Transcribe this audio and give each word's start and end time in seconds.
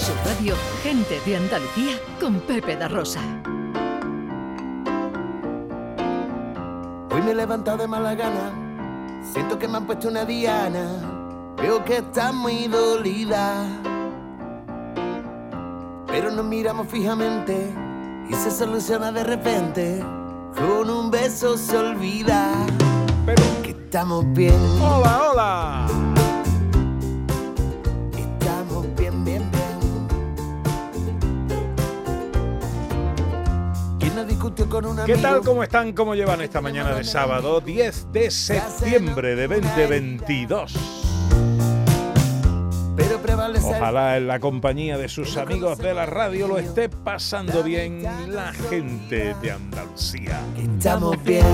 Su 0.00 0.14
radio, 0.24 0.54
gente 0.82 1.20
de 1.26 1.36
Andalucía, 1.36 2.00
con 2.18 2.40
Pepe 2.40 2.74
da 2.74 2.88
Rosa. 2.88 3.20
Hoy 7.10 7.20
me 7.20 7.32
he 7.32 7.34
levantado 7.34 7.76
de 7.76 7.86
mala 7.86 8.14
gana, 8.14 8.50
siento 9.22 9.58
que 9.58 9.68
me 9.68 9.76
han 9.76 9.86
puesto 9.86 10.08
una 10.08 10.24
diana, 10.24 11.52
veo 11.60 11.84
que 11.84 11.98
está 11.98 12.32
muy 12.32 12.66
dolida. 12.66 13.66
Pero 16.06 16.30
nos 16.30 16.46
miramos 16.46 16.88
fijamente 16.88 17.70
y 18.30 18.32
se 18.32 18.50
soluciona 18.50 19.12
de 19.12 19.24
repente, 19.24 20.02
con 20.56 20.88
un 20.88 21.10
beso 21.10 21.58
se 21.58 21.76
olvida 21.76 22.54
que 23.62 23.70
estamos 23.70 24.24
bien. 24.32 24.60
Hola, 24.80 25.30
hola. 25.30 26.19
¿Quién 34.20 34.28
no 34.28 34.34
discutió 34.34 34.68
con 34.68 34.84
un 34.84 35.04
¿Qué 35.06 35.16
tal? 35.16 35.40
¿Cómo 35.40 35.62
están? 35.62 35.92
¿Cómo 35.92 36.14
llevan 36.14 36.42
esta 36.42 36.60
mañana 36.60 36.94
de 36.94 37.04
sábado 37.04 37.60
10 37.60 38.12
de 38.12 38.30
septiembre 38.30 39.34
de 39.34 39.48
2022? 39.48 40.74
Pero 42.96 43.18
prevalece 43.22 43.70
el 43.70 43.76
Ojalá 43.76 44.18
en 44.18 44.26
la 44.26 44.38
compañía 44.38 44.98
de 44.98 45.08
sus 45.08 45.38
amigos 45.38 45.78
de 45.78 45.94
la 45.94 46.04
radio 46.04 46.48
lo 46.48 46.58
esté 46.58 46.90
pasando 46.90 47.62
bien 47.62 48.02
la 48.28 48.52
gente 48.52 49.34
de 49.40 49.52
Andalucía. 49.52 50.38
Estamos 50.58 51.22
bien. 51.24 51.46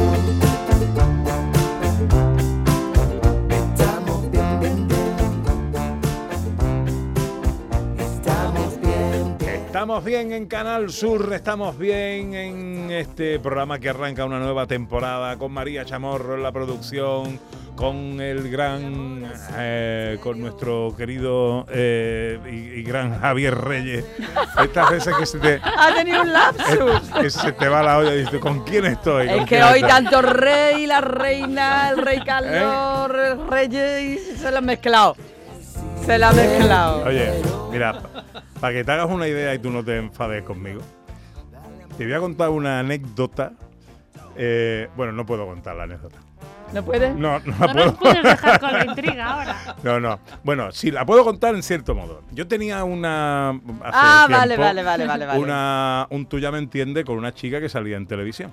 Estamos 9.86 10.04
bien 10.04 10.32
en 10.32 10.46
Canal 10.46 10.90
Sur, 10.90 11.33
estamos 11.33 11.78
bien 11.78 12.34
en 12.34 12.91
este 12.91 13.38
programa 13.38 13.78
que 13.78 13.88
arranca 13.88 14.24
una 14.24 14.41
nueva 14.41 14.66
temporada 14.66 15.36
con 15.36 15.52
María 15.52 15.84
Chamorro 15.84 16.34
en 16.34 16.42
la 16.42 16.50
producción, 16.50 17.38
con 17.77 18.20
el 18.20 18.50
gran, 18.50 19.30
eh, 19.56 20.19
con 20.24 20.41
nuestro 20.41 20.92
querido 20.96 21.66
eh, 21.70 22.36
y, 22.50 22.80
y 22.80 22.83
gran 22.83 23.20
Javier 23.20 23.56
Reyes. 23.56 24.05
Estas 24.61 24.91
veces 24.91 25.14
que 25.14 25.24
se 25.24 25.38
te, 25.38 25.61
Ha 25.78 25.94
tenido 25.94 26.20
un 26.20 26.33
lapsus. 26.33 27.08
que 27.20 27.30
se 27.30 27.52
te 27.52 27.68
va 27.68 27.84
la 27.84 27.98
olla 27.98 28.12
y 28.12 28.22
dices, 28.22 28.41
¿con 28.41 28.64
quién 28.64 28.86
estoy? 28.86 29.28
¿Con 29.28 29.39
Es 29.39 29.46
que 29.46 29.62
hoy 29.62 29.74
estoy?". 29.77 29.89
tanto 29.89 30.20
rey, 30.20 30.89
la 30.89 31.00
reina, 31.00 31.91
el 31.91 31.98
rey 31.98 32.18
Carlos, 32.27 33.16
el 33.16 33.46
reyes, 33.46 34.36
se 34.36 34.50
lo 34.50 34.58
han 34.58 34.64
mezclado. 34.64 35.16
Se 36.05 36.18
lo 36.18 36.27
han 36.27 36.34
mezclado. 36.34 37.05
Oye, 37.05 37.30
mira, 37.70 38.00
para 38.67 38.78
que 38.78 38.84
te 38.84 38.91
hagas 38.92 39.09
una 39.09 39.28
idea 39.28 39.55
y 39.55 39.61
tú 39.61 39.70
no 39.70 39.84
te 39.84 39.97
enfades 39.97 40.42
conmigo, 40.42 40.81
te 41.97 42.05
voy 42.05 42.12
a 42.14 42.19
contar 42.19 42.50
una 42.50 42.81
anécdota. 42.81 43.53
eh, 44.36 44.89
bueno, 44.97 45.12
no 45.12 45.25
puedo 45.25 45.47
contar 45.47 45.77
la 45.77 45.84
anécdota. 45.84 46.17
¿No 46.73 46.84
puedes? 46.84 47.14
No, 47.14 47.39
no 47.39 47.55
la 47.61 47.67
No 47.69 47.73
puedo. 47.73 47.86
nos 47.86 47.95
puedes 47.95 48.23
dejar 48.25 48.58
con 48.58 48.73
la 48.73 48.84
intriga 48.86 49.27
ahora. 49.34 49.56
No, 49.84 50.00
no. 50.00 50.19
Bueno, 50.42 50.73
sí, 50.73 50.91
la 50.91 51.06
puedo 51.06 51.25
contar 51.25 51.55
en 51.55 51.62
cierto 51.62 51.95
modo. 51.95 52.23
Yo 52.33 52.48
tenía 52.48 52.83
una. 52.83 53.50
hace 53.50 53.61
Ah, 53.84 54.27
vale, 54.28 54.56
tiempo, 54.56 54.62
vale, 54.64 54.83
vale, 54.83 55.06
vale, 55.06 55.27
vale. 55.27 55.39
Una, 55.41 56.08
un 56.11 56.27
tú 56.27 56.41
ya 56.41 56.51
me 56.51 56.58
entiende 56.58 57.05
con 57.05 57.19
una 57.19 57.33
chica 57.33 57.61
que 57.61 57.69
salía 57.69 57.97
en 57.97 58.08
televisión. 58.08 58.51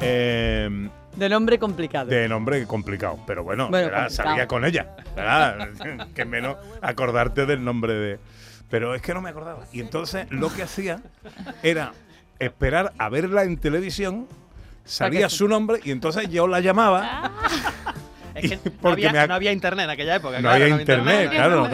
Eh, 0.00 0.88
De 1.16 1.28
nombre 1.28 1.58
complicado. 1.58 2.06
de 2.08 2.26
nombre 2.30 2.66
complicado, 2.66 3.18
pero 3.26 3.44
bueno, 3.44 3.68
Bueno, 3.68 3.88
¿verdad? 3.88 4.04
complicado. 4.06 4.28
salía 4.30 4.46
con 4.48 4.64
ella. 4.64 4.86
¿verdad? 5.14 5.68
que 6.14 6.24
menos 6.24 6.56
acordarte 6.80 7.44
del 7.44 7.62
nombre 7.62 7.92
de. 7.92 8.18
Pero 8.70 8.94
es 8.94 9.02
que 9.02 9.12
no 9.14 9.20
me 9.20 9.30
acordaba. 9.30 9.64
Y 9.72 9.80
entonces 9.80 10.26
lo 10.30 10.52
que 10.52 10.62
hacía 10.62 11.00
era 11.62 11.92
esperar 12.38 12.92
a 12.98 13.08
verla 13.08 13.42
en 13.42 13.58
televisión, 13.58 14.26
salía 14.84 15.28
su 15.28 15.48
nombre 15.48 15.80
y 15.84 15.90
entonces 15.90 16.28
yo 16.30 16.46
la 16.46 16.60
llamaba. 16.60 17.32
Es 18.32 18.48
que 18.48 18.56
no 18.56 18.62
Porque 18.80 19.08
había, 19.08 19.12
me 19.12 19.24
ac- 19.24 19.28
no 19.28 19.34
había 19.34 19.50
internet 19.52 19.84
en 19.86 19.90
aquella 19.90 20.14
época. 20.14 20.36
No 20.36 20.42
claro, 20.42 20.62
había 20.64 20.68
internet, 20.80 21.26
Había 21.26 21.30
claro, 21.30 21.68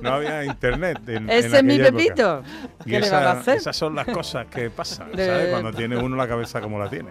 no, 0.00 0.12
había 0.12 0.44
internet. 0.44 1.00
en- 1.08 1.16
en 1.28 1.30
Ese 1.30 1.56
es 1.58 1.64
mi. 1.64 1.76
Pepito. 1.76 2.44
Y 2.86 2.90
¿Qué 2.92 3.00
le 3.00 3.06
esa- 3.06 3.16
van 3.18 3.26
a 3.26 3.40
hacer? 3.40 3.56
Esas 3.56 3.76
son 3.76 3.96
las 3.96 4.06
cosas 4.06 4.46
que 4.46 4.70
pasan, 4.70 5.08
¿sabes? 5.10 5.48
Cuando 5.50 5.72
tiene 5.72 5.96
uno 5.96 6.14
la 6.14 6.28
cabeza 6.28 6.60
como 6.60 6.78
la 6.78 6.88
tiene. 6.88 7.10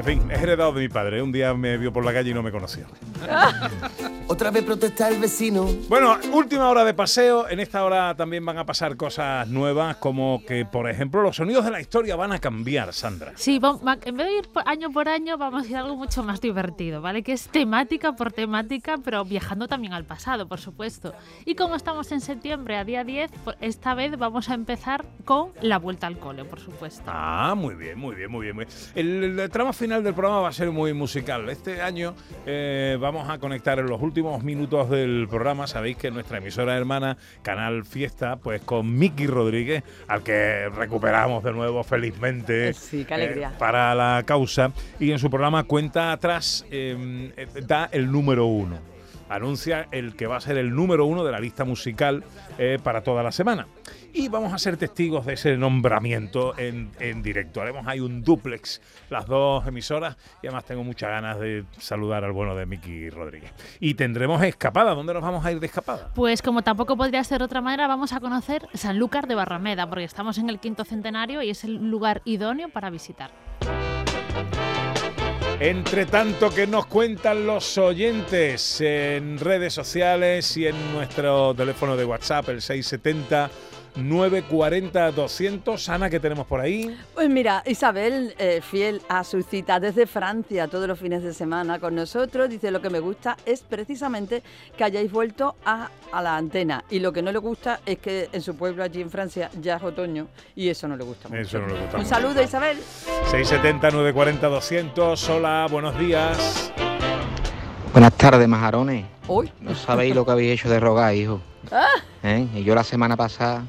En 0.00 0.06
fin, 0.06 0.30
es 0.30 0.40
heredado 0.42 0.72
de 0.72 0.80
mi 0.80 0.88
padre. 0.88 1.20
Un 1.20 1.30
día 1.30 1.52
me 1.52 1.76
vio 1.76 1.92
por 1.92 2.02
la 2.02 2.12
calle 2.14 2.30
y 2.30 2.34
no 2.34 2.42
me 2.42 2.50
conoció. 2.50 2.86
Otra 4.28 4.50
vez 4.50 4.64
protesta 4.64 5.08
el 5.08 5.18
vecino. 5.20 5.66
Bueno, 5.90 6.16
última 6.32 6.68
hora 6.70 6.84
de 6.84 6.94
paseo. 6.94 7.46
En 7.50 7.60
esta 7.60 7.84
hora 7.84 8.14
también 8.16 8.46
van 8.46 8.56
a 8.56 8.64
pasar 8.64 8.96
cosas 8.96 9.46
nuevas, 9.48 9.96
como 9.96 10.42
que, 10.46 10.64
por 10.64 10.88
ejemplo, 10.88 11.20
los 11.20 11.36
sonidos 11.36 11.64
de 11.66 11.70
la 11.72 11.80
historia 11.82 12.16
van 12.16 12.32
a 12.32 12.38
cambiar, 12.38 12.94
Sandra. 12.94 13.32
Sí, 13.34 13.58
va- 13.58 13.72
va- 13.76 13.98
en 14.02 14.16
vez 14.16 14.26
de 14.28 14.32
ir 14.38 14.48
año 14.64 14.90
por 14.90 15.08
año, 15.08 15.36
vamos 15.36 15.64
a 15.64 15.68
ir 15.68 15.76
a 15.76 15.80
algo 15.80 15.96
mucho 15.96 16.22
más 16.22 16.40
divertido, 16.40 17.02
¿vale? 17.02 17.22
Que 17.22 17.32
es 17.32 17.48
temática 17.48 18.12
por 18.12 18.32
temática, 18.32 18.96
pero 19.04 19.24
viajando 19.24 19.68
también 19.68 19.92
al 19.92 20.04
pasado, 20.04 20.48
por 20.48 20.60
supuesto. 20.60 21.12
Y 21.44 21.56
como 21.56 21.74
estamos 21.76 22.10
en 22.12 22.20
septiembre, 22.22 22.78
a 22.78 22.84
día 22.84 23.04
10, 23.04 23.30
por- 23.44 23.56
esta 23.60 23.92
vez 23.94 24.16
vamos 24.16 24.48
a 24.48 24.54
empezar 24.54 25.04
con 25.26 25.50
la 25.60 25.78
vuelta 25.78 26.06
al 26.06 26.18
cole, 26.18 26.44
por 26.46 26.60
supuesto. 26.60 27.02
Ah, 27.06 27.54
muy 27.54 27.74
bien, 27.74 27.98
muy 27.98 28.14
bien, 28.14 28.30
muy 28.30 28.44
bien. 28.46 28.56
muy 28.56 28.64
bien. 28.64 28.76
El, 28.94 29.40
el 29.40 29.50
tramo 29.50 29.72
final 29.72 29.89
del 29.90 30.14
programa 30.14 30.40
va 30.40 30.48
a 30.50 30.52
ser 30.52 30.70
muy 30.70 30.92
musical. 30.94 31.50
Este 31.50 31.82
año 31.82 32.14
eh, 32.46 32.96
vamos 33.00 33.28
a 33.28 33.38
conectar 33.38 33.80
en 33.80 33.86
los 33.86 34.00
últimos 34.00 34.44
minutos 34.44 34.88
del 34.88 35.26
programa. 35.28 35.66
Sabéis 35.66 35.96
que 35.96 36.12
nuestra 36.12 36.38
emisora 36.38 36.76
hermana, 36.76 37.16
Canal 37.42 37.84
Fiesta, 37.84 38.36
pues 38.36 38.62
con 38.62 38.96
Miki 38.96 39.26
Rodríguez, 39.26 39.82
al 40.06 40.22
que 40.22 40.68
recuperamos 40.68 41.42
de 41.42 41.52
nuevo 41.52 41.82
felizmente 41.82 42.68
Eh, 42.68 42.74
sí, 42.74 43.04
qué 43.04 43.14
alegría. 43.14 43.52
para 43.58 43.92
la 43.96 44.22
causa. 44.24 44.70
Y 45.00 45.10
en 45.10 45.18
su 45.18 45.28
programa 45.28 45.64
Cuenta 45.64 46.12
Atrás 46.12 46.64
eh, 46.70 47.32
eh, 47.36 47.46
da 47.66 47.88
el 47.90 48.10
número 48.12 48.46
uno. 48.46 48.78
Anuncia 49.30 49.88
el 49.92 50.16
que 50.16 50.26
va 50.26 50.36
a 50.36 50.40
ser 50.40 50.58
el 50.58 50.74
número 50.74 51.06
uno 51.06 51.24
de 51.24 51.32
la 51.32 51.40
lista 51.40 51.64
musical 51.64 52.24
eh, 52.58 52.78
para 52.82 53.02
toda 53.02 53.22
la 53.22 53.32
semana. 53.32 53.68
Y 54.12 54.28
vamos 54.28 54.52
a 54.52 54.58
ser 54.58 54.76
testigos 54.76 55.24
de 55.24 55.34
ese 55.34 55.56
nombramiento 55.56 56.58
en, 56.58 56.90
en 56.98 57.22
directo. 57.22 57.62
Haremos 57.62 57.86
ahí 57.86 58.00
un 58.00 58.22
duplex, 58.22 58.82
las 59.08 59.26
dos 59.26 59.64
emisoras, 59.68 60.16
y 60.42 60.48
además 60.48 60.64
tengo 60.64 60.82
muchas 60.82 61.10
ganas 61.10 61.38
de 61.38 61.64
saludar 61.78 62.24
al 62.24 62.32
bueno 62.32 62.56
de 62.56 62.66
Miki 62.66 63.08
Rodríguez. 63.08 63.52
Y 63.78 63.94
tendremos 63.94 64.42
escapada. 64.42 64.94
¿Dónde 64.96 65.14
nos 65.14 65.22
vamos 65.22 65.44
a 65.44 65.52
ir 65.52 65.60
de 65.60 65.66
escapada? 65.66 66.10
Pues 66.14 66.42
como 66.42 66.62
tampoco 66.62 66.96
podría 66.96 67.22
ser 67.22 67.38
de 67.38 67.44
otra 67.44 67.60
manera, 67.60 67.86
vamos 67.86 68.12
a 68.12 68.18
conocer 68.18 68.68
Sanlúcar 68.74 69.28
de 69.28 69.36
Barrameda, 69.36 69.88
porque 69.88 70.04
estamos 70.04 70.38
en 70.38 70.50
el 70.50 70.58
quinto 70.58 70.84
centenario 70.84 71.40
y 71.42 71.50
es 71.50 71.62
el 71.62 71.88
lugar 71.88 72.20
idóneo 72.24 72.68
para 72.68 72.90
visitar. 72.90 73.30
Entre 75.60 76.06
tanto 76.06 76.48
que 76.48 76.66
nos 76.66 76.86
cuentan 76.86 77.46
los 77.46 77.76
oyentes 77.76 78.80
en 78.80 79.38
redes 79.38 79.74
sociales 79.74 80.56
y 80.56 80.66
en 80.66 80.92
nuestro 80.94 81.54
teléfono 81.54 81.98
de 81.98 82.06
WhatsApp, 82.06 82.48
el 82.48 82.62
670 82.62 83.50
940 83.96 85.12
200. 85.12 85.88
Ana, 85.88 86.08
¿qué 86.10 86.20
tenemos 86.20 86.46
por 86.46 86.60
ahí? 86.60 86.96
Pues 87.14 87.28
mira, 87.28 87.62
Isabel, 87.66 88.34
eh, 88.38 88.60
fiel 88.62 89.02
a 89.08 89.24
su 89.24 89.42
cita 89.42 89.80
desde 89.80 90.06
Francia 90.06 90.68
todos 90.68 90.86
los 90.88 90.98
fines 90.98 91.22
de 91.22 91.34
semana 91.34 91.78
con 91.78 91.94
nosotros, 91.94 92.48
dice 92.48 92.70
lo 92.70 92.80
que 92.80 92.90
me 92.90 93.00
gusta 93.00 93.36
es 93.46 93.62
precisamente 93.62 94.42
que 94.76 94.84
hayáis 94.84 95.10
vuelto 95.10 95.56
a, 95.64 95.88
a 96.12 96.22
la 96.22 96.36
antena 96.36 96.84
y 96.90 96.98
lo 97.00 97.12
que 97.12 97.22
no 97.22 97.32
le 97.32 97.38
gusta 97.38 97.80
es 97.86 97.98
que 97.98 98.28
en 98.32 98.42
su 98.42 98.56
pueblo 98.56 98.82
allí 98.82 99.00
en 99.00 99.10
Francia 99.10 99.50
ya 99.60 99.76
es 99.76 99.82
otoño 99.82 100.28
y 100.56 100.68
eso 100.68 100.86
no 100.88 100.96
le 100.96 101.04
gusta 101.04 101.28
mucho. 101.28 101.40
Eso 101.40 101.58
no 101.58 101.66
le 101.68 101.74
gusta 101.80 101.96
Un 101.96 102.02
mucho. 102.02 102.08
saludo 102.14 102.42
Isabel. 102.42 102.78
670 103.30 103.90
940 103.90 104.48
200. 104.48 105.28
Hola, 105.30 105.66
buenos 105.70 105.98
días. 105.98 106.72
Buenas 107.92 108.12
tardes, 108.16 108.46
majarones. 108.46 109.04
Uy, 109.26 109.50
No 109.60 109.74
sabéis 109.74 110.14
lo 110.14 110.24
que 110.24 110.30
habéis 110.32 110.52
hecho 110.60 110.70
de 110.70 110.80
rogar, 110.80 111.14
hijo. 111.14 111.40
Ah. 111.72 111.86
¿Eh? 112.22 112.46
Y 112.54 112.64
yo 112.64 112.74
la 112.74 112.82
semana 112.82 113.16
pasada, 113.18 113.64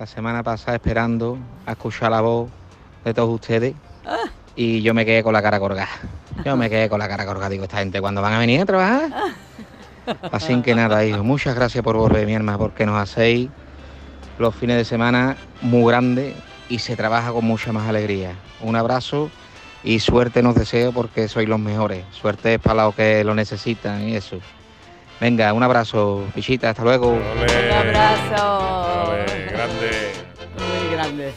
la 0.00 0.06
semana 0.06 0.42
pasada 0.42 0.76
esperando 0.76 1.36
a 1.66 1.72
escuchar 1.72 2.10
la 2.10 2.22
voz 2.22 2.48
de 3.04 3.12
todos 3.12 3.34
ustedes. 3.34 3.74
Ah. 4.06 4.30
Y 4.56 4.80
yo 4.80 4.94
me 4.94 5.04
quedé 5.04 5.22
con 5.22 5.34
la 5.34 5.42
cara 5.42 5.60
colgada. 5.60 5.90
Yo 6.42 6.56
me 6.56 6.70
quedé 6.70 6.88
con 6.88 6.98
la 6.98 7.06
cara 7.06 7.26
colgada. 7.26 7.50
Digo, 7.50 7.64
esta 7.64 7.76
gente, 7.76 8.00
¿cuándo 8.00 8.22
van 8.22 8.32
a 8.32 8.38
venir 8.38 8.62
a 8.62 8.64
trabajar? 8.64 9.10
Así 10.32 10.58
que 10.62 10.74
nada, 10.74 11.04
hijo. 11.04 11.22
Muchas 11.22 11.54
gracias 11.54 11.84
por 11.84 11.98
volver, 11.98 12.26
mi 12.26 12.34
alma, 12.34 12.56
porque 12.56 12.86
nos 12.86 12.98
hacéis 12.98 13.50
los 14.38 14.54
fines 14.54 14.78
de 14.78 14.86
semana 14.86 15.36
muy 15.60 15.92
grandes 15.92 16.34
y 16.70 16.78
se 16.78 16.96
trabaja 16.96 17.30
con 17.32 17.44
mucha 17.44 17.70
más 17.70 17.86
alegría. 17.86 18.32
Un 18.62 18.76
abrazo 18.76 19.28
y 19.84 20.00
suerte 20.00 20.42
nos 20.42 20.54
deseo 20.54 20.92
porque 20.92 21.28
sois 21.28 21.46
los 21.46 21.60
mejores. 21.60 22.06
Suerte 22.10 22.54
es 22.54 22.60
para 22.60 22.84
los 22.84 22.94
que 22.94 23.22
lo 23.22 23.34
necesitan 23.34 24.08
y 24.08 24.16
eso. 24.16 24.38
Venga, 25.20 25.52
un 25.52 25.62
abrazo, 25.62 26.24
pichita, 26.34 26.70
hasta 26.70 26.84
luego. 26.84 27.10
Un 27.10 27.72
abrazo. 27.74 28.70
Grande. 29.60 29.90
Muy 30.58 30.94
grande. 30.94 31.32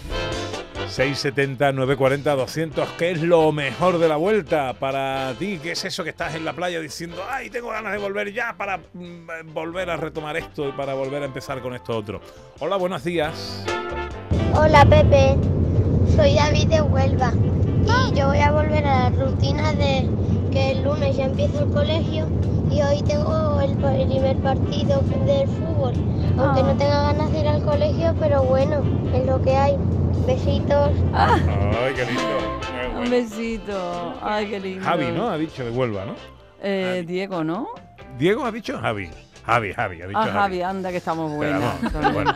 670 0.87 1.71
940 1.71 2.35
200, 2.35 2.89
¿qué 2.97 3.11
es 3.11 3.21
lo 3.21 3.51
mejor 3.51 3.97
de 3.97 4.07
la 4.07 4.15
vuelta 4.15 4.73
para 4.73 5.33
ti? 5.39 5.59
¿Qué 5.61 5.71
es 5.71 5.83
eso 5.85 6.03
que 6.03 6.11
estás 6.11 6.35
en 6.35 6.45
la 6.45 6.53
playa 6.53 6.79
diciendo, 6.79 7.17
ay, 7.29 7.49
tengo 7.49 7.69
ganas 7.69 7.93
de 7.93 7.97
volver 7.97 8.31
ya 8.31 8.55
para 8.55 8.77
mm, 8.77 9.53
volver 9.53 9.89
a 9.89 9.97
retomar 9.97 10.37
esto 10.37 10.69
y 10.69 10.71
para 10.73 10.93
volver 10.93 11.23
a 11.23 11.25
empezar 11.25 11.61
con 11.61 11.73
esto 11.73 11.97
otro? 11.97 12.21
Hola, 12.59 12.77
buenos 12.77 13.03
días. 13.03 13.65
Hola 14.55 14.85
Pepe, 14.85 15.35
soy 16.15 16.35
David 16.35 16.67
de 16.67 16.81
Huelva 16.81 17.33
y 17.33 18.15
yo 18.15 18.27
voy 18.27 18.39
a 18.39 18.51
volver 18.51 18.85
a 18.85 19.09
la 19.09 19.25
rutina 19.25 19.73
de 19.73 20.07
que 20.53 20.71
el 20.71 20.83
lunes 20.83 21.17
ya 21.17 21.25
empiezo 21.25 21.63
el 21.63 21.71
colegio 21.71 22.27
y 22.69 22.81
hoy 22.81 23.01
tengo 23.01 23.59
el 23.59 23.75
primer 23.75 24.37
partido 24.37 25.01
del 25.25 25.47
fútbol, 25.47 25.93
aunque 26.37 26.61
no 26.61 26.77
tenga 26.77 27.11
ganas 27.11 27.31
de 27.31 27.39
ir 27.39 27.47
al 27.47 27.63
colegio, 27.63 28.15
pero 28.19 28.43
bueno, 28.43 28.83
es 29.13 29.25
lo 29.25 29.41
que 29.41 29.55
hay. 29.55 29.75
Besitos. 30.27 30.91
Ay, 31.13 31.93
qué 31.95 32.05
lindo. 32.05 32.21
Qué 32.61 32.99
Un 32.99 33.09
besito. 33.09 34.13
Ay, 34.21 34.45
qué 34.45 34.59
lindo. 34.59 34.85
Javi, 34.85 35.11
¿no? 35.11 35.29
Ha 35.29 35.37
dicho 35.37 35.65
de 35.65 35.71
Huelva, 35.71 36.05
¿no? 36.05 36.15
Eh, 36.61 37.03
Diego, 37.05 37.43
¿no? 37.43 37.69
Diego 38.17 38.45
ha 38.45 38.51
dicho 38.51 38.77
Javi. 38.79 39.09
Javi, 39.45 39.73
Javi, 39.73 40.01
ha 40.01 40.07
dicho 40.07 40.19
Ah, 40.19 40.23
Javi. 40.25 40.37
Javi, 40.39 40.61
anda 40.61 40.91
que 40.91 40.97
estamos 40.97 41.31
Pero 41.39 41.59
buenas. 41.59 41.93
vamos, 41.93 42.13
bueno, 42.13 42.33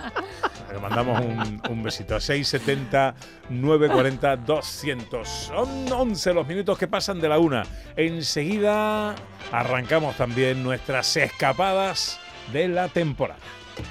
le 0.74 0.80
mandamos 0.80 1.22
un, 1.22 1.62
un 1.70 1.84
besito. 1.84 2.20
670 2.20 3.16
940 3.50 4.36
200. 4.38 5.28
Son 5.28 5.92
11 5.92 6.34
los 6.34 6.48
minutos 6.48 6.78
que 6.78 6.88
pasan 6.88 7.20
de 7.22 7.30
la 7.30 7.40
una. 7.40 7.64
Enseguida 7.96 9.16
arrancamos 9.52 10.18
también 10.18 10.64
nuestras 10.64 11.16
escapadas 11.16 12.20
de 12.52 12.68
la 12.68 12.90
temporada. 12.90 13.40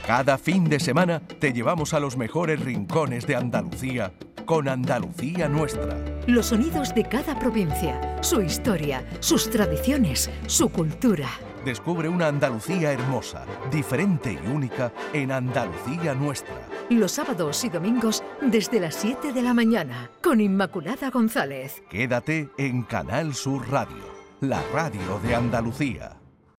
Cada 0.06 0.36
fin 0.36 0.64
de 0.64 0.78
semana 0.80 1.20
te 1.38 1.52
llevamos 1.52 1.94
a 1.94 2.00
los 2.00 2.16
mejores 2.16 2.60
rincones 2.60 3.26
de 3.26 3.36
Andalucía 3.36 4.12
con 4.44 4.68
Andalucía 4.68 5.48
Nuestra. 5.48 5.96
Los 6.26 6.46
sonidos 6.46 6.94
de 6.94 7.04
cada 7.04 7.38
provincia, 7.38 8.16
su 8.20 8.42
historia, 8.42 9.04
sus 9.20 9.48
tradiciones, 9.50 10.30
su 10.46 10.68
cultura. 10.68 11.28
Descubre 11.64 12.08
una 12.08 12.28
Andalucía 12.28 12.92
hermosa, 12.92 13.44
diferente 13.70 14.32
y 14.32 14.46
única 14.48 14.92
en 15.12 15.32
Andalucía 15.32 16.14
Nuestra. 16.14 16.54
Los 16.90 17.12
sábados 17.12 17.64
y 17.64 17.68
domingos 17.68 18.22
desde 18.40 18.80
las 18.80 18.94
7 18.96 19.32
de 19.32 19.42
la 19.42 19.54
mañana 19.54 20.10
con 20.22 20.40
Inmaculada 20.40 21.10
González. 21.10 21.82
Quédate 21.90 22.50
en 22.58 22.82
Canal 22.82 23.34
Sur 23.34 23.68
Radio, 23.70 24.04
la 24.40 24.62
radio 24.72 25.18
de 25.24 25.34
Andalucía. 25.34 26.25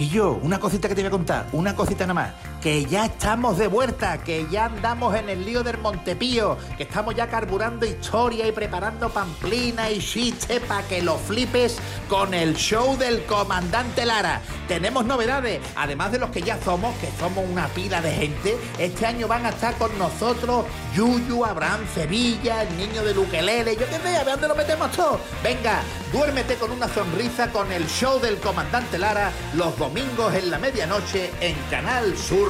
Y 0.00 0.08
yo, 0.08 0.40
una 0.42 0.58
cosita 0.58 0.88
que 0.88 0.94
te 0.94 1.02
voy 1.02 1.08
a 1.08 1.10
contar, 1.10 1.46
una 1.52 1.76
cosita 1.76 2.04
nada 2.04 2.14
más. 2.14 2.30
Que 2.60 2.84
ya 2.84 3.06
estamos 3.06 3.56
de 3.56 3.68
vuelta, 3.68 4.18
que 4.18 4.46
ya 4.50 4.66
andamos 4.66 5.14
en 5.14 5.30
el 5.30 5.46
lío 5.46 5.62
del 5.62 5.78
Montepío, 5.78 6.58
que 6.76 6.82
estamos 6.82 7.14
ya 7.14 7.26
carburando 7.26 7.86
historia 7.86 8.46
y 8.46 8.52
preparando 8.52 9.08
pamplina 9.08 9.90
y 9.90 9.98
chistes 9.98 10.60
para 10.60 10.86
que 10.86 11.00
lo 11.00 11.16
flipes 11.16 11.78
con 12.06 12.34
el 12.34 12.54
show 12.56 12.98
del 12.98 13.24
comandante 13.24 14.04
Lara. 14.04 14.42
Tenemos 14.68 15.06
novedades, 15.06 15.62
además 15.74 16.12
de 16.12 16.18
los 16.18 16.28
que 16.28 16.42
ya 16.42 16.60
somos, 16.62 16.94
que 16.98 17.08
somos 17.18 17.46
una 17.50 17.66
pila 17.68 18.02
de 18.02 18.12
gente. 18.12 18.58
Este 18.78 19.06
año 19.06 19.26
van 19.26 19.46
a 19.46 19.50
estar 19.50 19.74
con 19.76 19.98
nosotros 19.98 20.66
Yuyu, 20.94 21.46
Abraham 21.46 21.80
Sevilla, 21.94 22.62
el 22.62 22.76
niño 22.76 23.02
de 23.02 23.14
Luquelele, 23.14 23.74
yo 23.74 23.86
qué 23.88 23.96
sé, 23.96 24.16
a 24.18 24.22
ver 24.22 24.34
dónde 24.34 24.48
lo 24.48 24.54
metemos 24.54 24.92
todo. 24.92 25.18
Venga, 25.42 25.80
duérmete 26.12 26.56
con 26.56 26.72
una 26.72 26.88
sonrisa 26.88 27.50
con 27.50 27.72
el 27.72 27.86
show 27.86 28.20
del 28.20 28.36
comandante 28.36 28.98
Lara 28.98 29.32
los 29.54 29.78
domingos 29.78 30.34
en 30.34 30.50
la 30.50 30.58
medianoche 30.58 31.30
en 31.40 31.56
Canal 31.70 32.14
Sur 32.18 32.49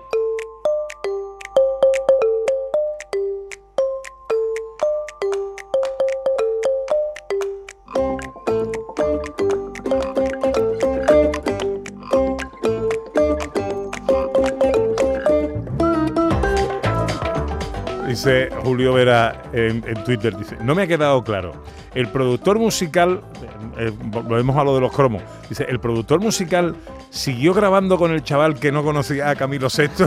Dice 18.21 18.49
Julio 18.61 18.93
Vera 18.93 19.41
en, 19.51 19.83
en 19.83 20.03
Twitter, 20.03 20.37
dice, 20.37 20.55
no 20.61 20.75
me 20.75 20.83
ha 20.83 20.87
quedado 20.87 21.23
claro. 21.23 21.63
El 21.95 22.07
productor 22.09 22.59
musical, 22.59 23.23
eh, 23.79 23.87
eh, 23.87 23.91
volvemos 23.99 24.55
a 24.57 24.63
lo 24.63 24.75
de 24.75 24.81
los 24.81 24.91
cromos, 24.91 25.23
dice, 25.49 25.65
el 25.67 25.79
productor 25.79 26.19
musical 26.19 26.75
siguió 27.09 27.55
grabando 27.55 27.97
con 27.97 28.11
el 28.11 28.23
chaval 28.23 28.59
que 28.59 28.71
no 28.71 28.83
conocía 28.83 29.31
a 29.31 29.35
Camilo 29.35 29.69
VI. 29.75 30.05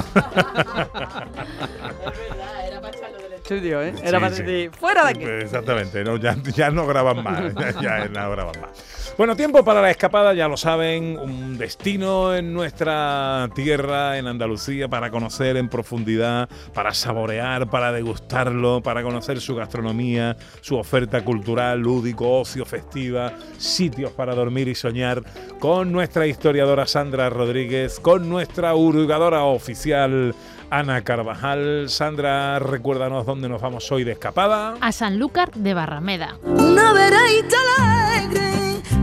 Estudio, 3.35 3.83
¿eh? 3.83 3.95
Sí, 3.97 4.03
Era 4.05 4.21
para 4.21 4.33
sí. 4.33 4.43
decir, 4.45 4.71
fuera 4.79 5.03
de 5.07 5.11
aquí. 5.11 5.25
Exactamente, 5.25 6.05
no, 6.05 6.17
ya, 6.17 6.37
ya 6.55 6.71
no 6.71 6.87
graban 6.87 7.21
más, 7.21 7.53
ya, 7.53 7.81
ya 7.81 8.09
no 8.09 8.31
graban 8.31 8.61
más. 8.61 9.04
Bueno, 9.17 9.37
tiempo 9.37 9.65
para 9.65 9.81
la 9.81 9.93
escapada, 9.93 10.35
ya 10.35 10.49
lo 10.49 10.57
saben, 10.57 11.17
un 11.17 11.57
destino 11.57 12.35
en 12.35 12.53
nuestra 12.53 13.49
tierra, 13.55 14.19
en 14.19 14.27
Andalucía, 14.27 14.89
para 14.89 15.11
conocer 15.11 15.57
en 15.57 15.69
profundidad, 15.69 16.49
para 16.73 16.93
saborear, 16.93 17.71
para 17.71 17.93
degustarlo, 17.93 18.83
para 18.83 19.05
conocer 19.05 19.41
su 19.41 19.55
gastronomía, 19.55 20.37
su 20.63 20.77
oferta 20.77 21.25
cultural, 21.25 21.79
lúdico, 21.79 22.41
ocio, 22.41 22.65
festiva, 22.65 23.35
sitios 23.57 24.11
para 24.11 24.35
dormir 24.35 24.67
y 24.67 24.75
soñar, 24.75 25.23
con 25.61 25.93
nuestra 25.93 26.27
historiadora 26.27 26.89
Sandra 26.89 27.31
Rodríguez, 27.31 28.01
con 28.01 28.29
nuestra 28.29 28.75
hurgadora 28.75 29.45
oficial 29.45 30.35
Ana 30.71 31.03
Carvajal. 31.03 31.89
Sandra, 31.89 32.59
recuérdanos 32.59 33.25
dónde 33.27 33.49
nos 33.49 33.63
vamos 33.63 33.91
hoy 33.93 34.03
de 34.03 34.13
escapada. 34.13 34.75
A 34.81 34.91
Sanlúcar 34.91 35.53
de 35.53 35.73
Barrameda. 35.73 36.37
Una 36.43 36.93
veraita 36.93 37.57
alegre, 37.79 38.54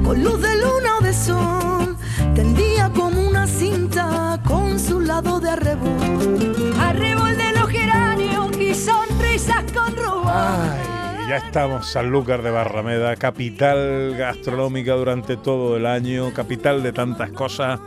con 0.03 0.24
luz 0.24 0.42
de 0.42 0.56
luna 0.56 0.98
o 1.00 1.03
de 1.03 1.13
sol, 1.13 1.98
tendía 2.36 2.89
como 2.89 3.27
una 3.27 3.48
cinta 3.48 4.39
con 4.45 4.80
su 4.80 5.00
lado 5.00 5.39
de 5.39 5.50
arrebol. 5.50 6.74
Arrebol 6.79 7.38
de 7.38 7.51
los 7.60 7.70
geranios 7.70 8.58
y 8.58 8.74
sonrisas 8.74 9.63
con 9.74 9.96
rubor. 9.96 10.31
Ay, 10.34 11.27
ya 11.29 11.38
estamos, 11.38 11.88
Sanlúcar 11.88 12.41
de 12.41 12.51
Barrameda, 12.51 13.15
capital 13.15 14.15
gastronómica 14.17 14.93
durante 14.93 15.38
todo 15.38 15.77
el 15.77 15.86
año, 15.86 16.34
capital 16.34 16.84
de 16.84 16.93
tantas 16.93 17.31
cosas. 17.31 17.79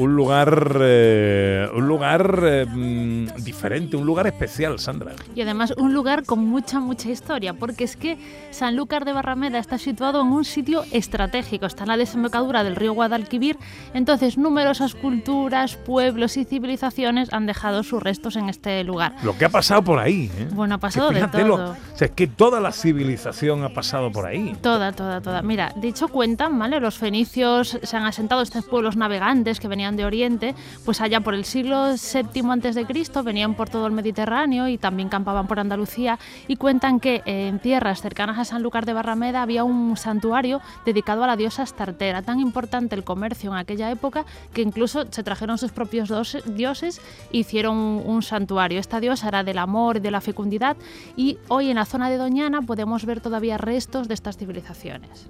Un 0.00 0.16
lugar, 0.16 0.78
eh, 0.80 1.68
un 1.74 1.86
lugar 1.86 2.40
eh, 2.42 2.64
mm, 2.64 3.42
diferente, 3.44 3.96
un 3.98 4.06
lugar 4.06 4.26
especial, 4.26 4.78
Sandra. 4.78 5.12
Y 5.34 5.42
además 5.42 5.74
un 5.76 5.92
lugar 5.92 6.24
con 6.24 6.38
mucha, 6.48 6.80
mucha 6.80 7.10
historia, 7.10 7.52
porque 7.52 7.84
es 7.84 7.96
que 7.98 8.16
Sanlúcar 8.50 9.04
de 9.04 9.12
Barrameda 9.12 9.58
está 9.58 9.76
situado 9.76 10.22
en 10.22 10.28
un 10.28 10.46
sitio 10.46 10.84
estratégico, 10.90 11.66
está 11.66 11.82
en 11.84 11.88
la 11.88 11.96
desembocadura 11.98 12.64
del 12.64 12.76
río 12.76 12.94
Guadalquivir, 12.94 13.58
entonces 13.92 14.38
numerosas 14.38 14.94
culturas, 14.94 15.76
pueblos 15.76 16.38
y 16.38 16.46
civilizaciones 16.46 17.30
han 17.34 17.44
dejado 17.44 17.82
sus 17.82 18.02
restos 18.02 18.36
en 18.36 18.48
este 18.48 18.82
lugar. 18.84 19.14
Lo 19.22 19.36
que 19.36 19.44
ha 19.44 19.50
pasado 19.50 19.82
por 19.84 19.98
ahí. 19.98 20.30
¿eh? 20.38 20.48
Bueno, 20.54 20.76
ha 20.76 20.78
pasado 20.78 21.10
de 21.10 21.20
lo- 21.20 21.28
todo. 21.28 21.72
o 21.72 21.96
sea, 21.96 22.06
es 22.06 22.12
que 22.14 22.26
toda 22.26 22.58
la 22.60 22.72
civilización 22.72 23.64
ha 23.64 23.68
pasado 23.74 24.10
por 24.10 24.24
ahí. 24.24 24.56
Toda, 24.62 24.92
toda, 24.92 25.20
toda. 25.20 25.42
Mira, 25.42 25.74
de 25.76 25.88
hecho 25.88 26.08
cuentan, 26.08 26.58
¿vale? 26.58 26.80
Los 26.80 26.96
fenicios 26.96 27.78
se 27.82 27.96
han 27.98 28.04
asentado 28.04 28.40
estos 28.40 28.64
pueblos 28.64 28.96
navegantes 28.96 29.60
que 29.60 29.68
venían 29.68 29.89
de 29.96 30.04
Oriente, 30.04 30.54
pues 30.84 31.00
allá 31.00 31.20
por 31.20 31.34
el 31.34 31.44
siglo 31.44 31.94
VII 31.94 32.84
Cristo 32.86 33.22
venían 33.22 33.54
por 33.54 33.68
todo 33.68 33.86
el 33.86 33.92
Mediterráneo 33.92 34.68
y 34.68 34.78
también 34.78 35.08
campaban 35.08 35.46
por 35.46 35.58
Andalucía 35.58 36.18
y 36.48 36.56
cuentan 36.56 37.00
que 37.00 37.22
en 37.26 37.58
tierras 37.58 38.00
cercanas 38.00 38.38
a 38.38 38.44
Sanlúcar 38.44 38.86
de 38.86 38.92
Barrameda 38.92 39.42
había 39.42 39.64
un 39.64 39.96
santuario 39.96 40.60
dedicado 40.84 41.24
a 41.24 41.26
la 41.26 41.36
diosa 41.36 41.62
Astarte. 41.62 42.08
Era 42.08 42.22
tan 42.22 42.40
importante 42.40 42.94
el 42.94 43.04
comercio 43.04 43.50
en 43.52 43.58
aquella 43.58 43.90
época 43.90 44.24
que 44.52 44.62
incluso 44.62 45.04
se 45.10 45.22
trajeron 45.22 45.58
sus 45.58 45.72
propios 45.72 46.10
dioses 46.46 47.00
e 47.32 47.38
hicieron 47.38 47.76
un, 47.76 48.02
un 48.06 48.22
santuario. 48.22 48.80
Esta 48.80 49.00
diosa 49.00 49.28
era 49.28 49.44
del 49.44 49.58
amor 49.58 49.98
y 49.98 50.00
de 50.00 50.10
la 50.10 50.20
fecundidad 50.20 50.76
y 51.16 51.38
hoy 51.48 51.70
en 51.70 51.76
la 51.76 51.84
zona 51.84 52.10
de 52.10 52.16
Doñana 52.16 52.62
podemos 52.62 53.04
ver 53.04 53.20
todavía 53.20 53.58
restos 53.58 54.08
de 54.08 54.14
estas 54.14 54.36
civilizaciones. 54.36 55.28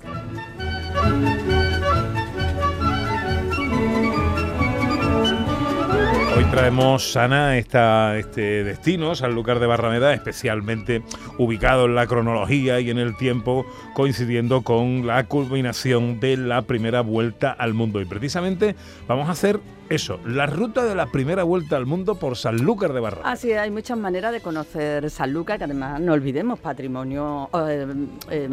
Hoy 6.36 6.44
traemos, 6.44 7.16
Ana, 7.16 7.58
esta, 7.58 8.16
este 8.16 8.62
destino, 8.62 9.14
Sanlúcar 9.14 9.58
de 9.58 9.66
Barrameda, 9.66 10.14
especialmente 10.14 11.02
ubicado 11.38 11.86
en 11.86 11.96
la 11.96 12.06
cronología 12.06 12.78
y 12.80 12.88
en 12.90 12.98
el 12.98 13.16
tiempo, 13.16 13.66
coincidiendo 13.94 14.62
con 14.62 15.06
la 15.06 15.24
culminación 15.24 16.20
de 16.20 16.36
la 16.36 16.62
primera 16.62 17.00
vuelta 17.00 17.50
al 17.50 17.74
mundo. 17.74 18.00
Y 18.00 18.04
precisamente 18.04 18.76
vamos 19.08 19.28
a 19.28 19.32
hacer 19.32 19.60
eso, 19.90 20.20
la 20.24 20.46
ruta 20.46 20.84
de 20.84 20.94
la 20.94 21.06
primera 21.06 21.42
vuelta 21.42 21.76
al 21.76 21.84
mundo 21.84 22.14
por 22.14 22.36
Sanlúcar 22.36 22.92
de 22.92 23.00
Barrameda. 23.00 23.30
Así 23.32 23.52
hay 23.52 23.70
muchas 23.70 23.98
maneras 23.98 24.32
de 24.32 24.40
conocer 24.40 25.10
Sanlúcar, 25.10 25.58
que 25.58 25.64
además 25.64 26.00
no 26.00 26.12
olvidemos, 26.12 26.58
patrimonio, 26.60 27.50
eh, 27.68 27.86
eh, 28.30 28.48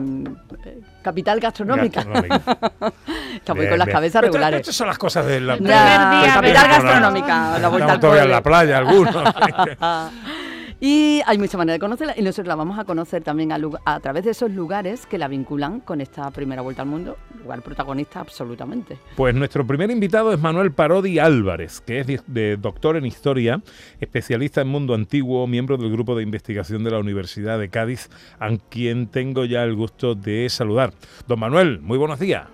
eh, 0.66 0.82
capital 1.02 1.40
gastronómica. 1.40 2.02
Estamos 3.36 3.62
Bien, 3.62 3.70
con 3.70 3.78
las 3.80 3.86
bien. 3.86 3.96
cabezas 3.96 4.22
regulares. 4.24 4.60
Estas 4.62 4.76
son 4.76 4.88
las 4.88 4.98
cosas 4.98 5.26
de 5.28 5.40
la 5.40 5.58
Ya, 5.58 6.34
capital 6.34 6.68
gastronómica, 6.68 7.60
la 7.60 7.68
vuelta 7.70 7.92
al 7.94 8.00
todavía 8.00 8.24
en 8.24 8.30
pueblo. 8.30 8.36
la 8.36 8.44
playa, 8.44 8.78
algunos. 8.80 9.16
Y 10.80 11.22
hay 11.26 11.40
muchas 11.40 11.58
maneras 11.58 11.78
de 11.78 11.80
conocerla 11.80 12.14
y 12.16 12.22
nosotros 12.22 12.48
la 12.48 12.56
vamos 12.56 12.78
a 12.78 12.86
conocer 12.86 13.24
también 13.24 13.52
a, 13.52 14.00
través 14.00 14.26
de 14.26 14.32
esos 14.32 14.52
lugares 14.52 15.08
que 15.08 15.18
la 15.18 15.28
vinculan 15.28 15.80
con 15.80 16.02
esta 16.02 16.30
primera 16.30 16.62
vuelta 16.62 16.84
al 16.84 16.88
mundo, 16.88 17.18
lugar 17.42 17.64
protagonista 17.64 18.20
absolutamente. 18.20 18.98
Pues 19.16 19.34
nuestro 19.34 19.66
primer 19.66 19.90
invitado 19.90 20.32
es 20.32 20.40
Manuel 20.40 20.72
Parodi 20.72 21.18
Álvarez, 21.18 21.82
que 21.82 22.02
es 22.02 22.24
de 22.28 22.58
doctor 22.58 22.96
en 22.96 23.08
historia, 23.08 23.60
especialista 24.00 24.62
en 24.62 24.68
mundo 24.68 24.94
antiguo, 24.94 25.48
miembro 25.48 25.78
del 25.78 25.92
grupo 25.92 26.16
de 26.16 26.22
investigación 26.22 26.84
de 26.84 26.92
la 26.92 27.00
Universidad 27.00 27.58
de 27.58 27.70
Cádiz, 27.70 28.10
a 28.40 28.50
quien 28.70 29.08
tengo 29.08 29.46
ya 29.46 29.64
el 29.64 29.76
gusto 29.76 30.14
de 30.14 30.48
saludar. 30.50 30.92
Don 31.28 31.40
Manuel, 31.40 31.80
muy 31.80 31.98
buenos 31.98 32.20
días. 32.20 32.48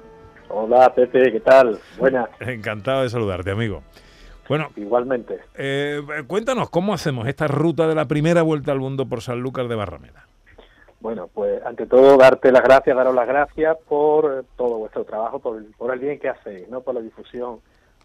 Hola 0.47 0.93
Pepe, 0.93 1.29
¿qué 1.29 1.39
tal? 1.41 1.77
Buenas. 1.97 2.29
Encantado 2.39 3.01
de 3.01 3.09
saludarte, 3.09 3.51
amigo. 3.51 3.83
Bueno, 4.49 4.69
igualmente. 4.75 5.39
Eh, 5.55 6.01
cuéntanos, 6.27 6.69
¿cómo 6.69 6.93
hacemos 6.93 7.27
esta 7.27 7.47
ruta 7.47 7.87
de 7.87 7.95
la 7.95 8.05
primera 8.05 8.41
vuelta 8.41 8.71
al 8.71 8.79
mundo 8.79 9.05
por 9.07 9.21
Sanlúcar 9.21 9.67
de 9.67 9.75
Barrameda? 9.75 10.27
Bueno, 10.99 11.27
pues 11.33 11.61
ante 11.65 11.85
todo 11.85 12.17
darte 12.17 12.51
las 12.51 12.63
gracias, 12.63 12.95
daros 12.95 13.13
las 13.15 13.27
gracias 13.27 13.77
por 13.89 14.39
eh, 14.39 14.45
todo 14.55 14.77
vuestro 14.77 15.03
trabajo, 15.03 15.39
por, 15.39 15.57
el- 15.57 15.73
por 15.77 15.93
el 15.93 15.99
bien 15.99 16.19
que 16.19 16.29
hacéis, 16.29 16.67
¿no? 16.69 16.81
por 16.81 16.95
la 16.95 17.01
difusión 17.01 17.59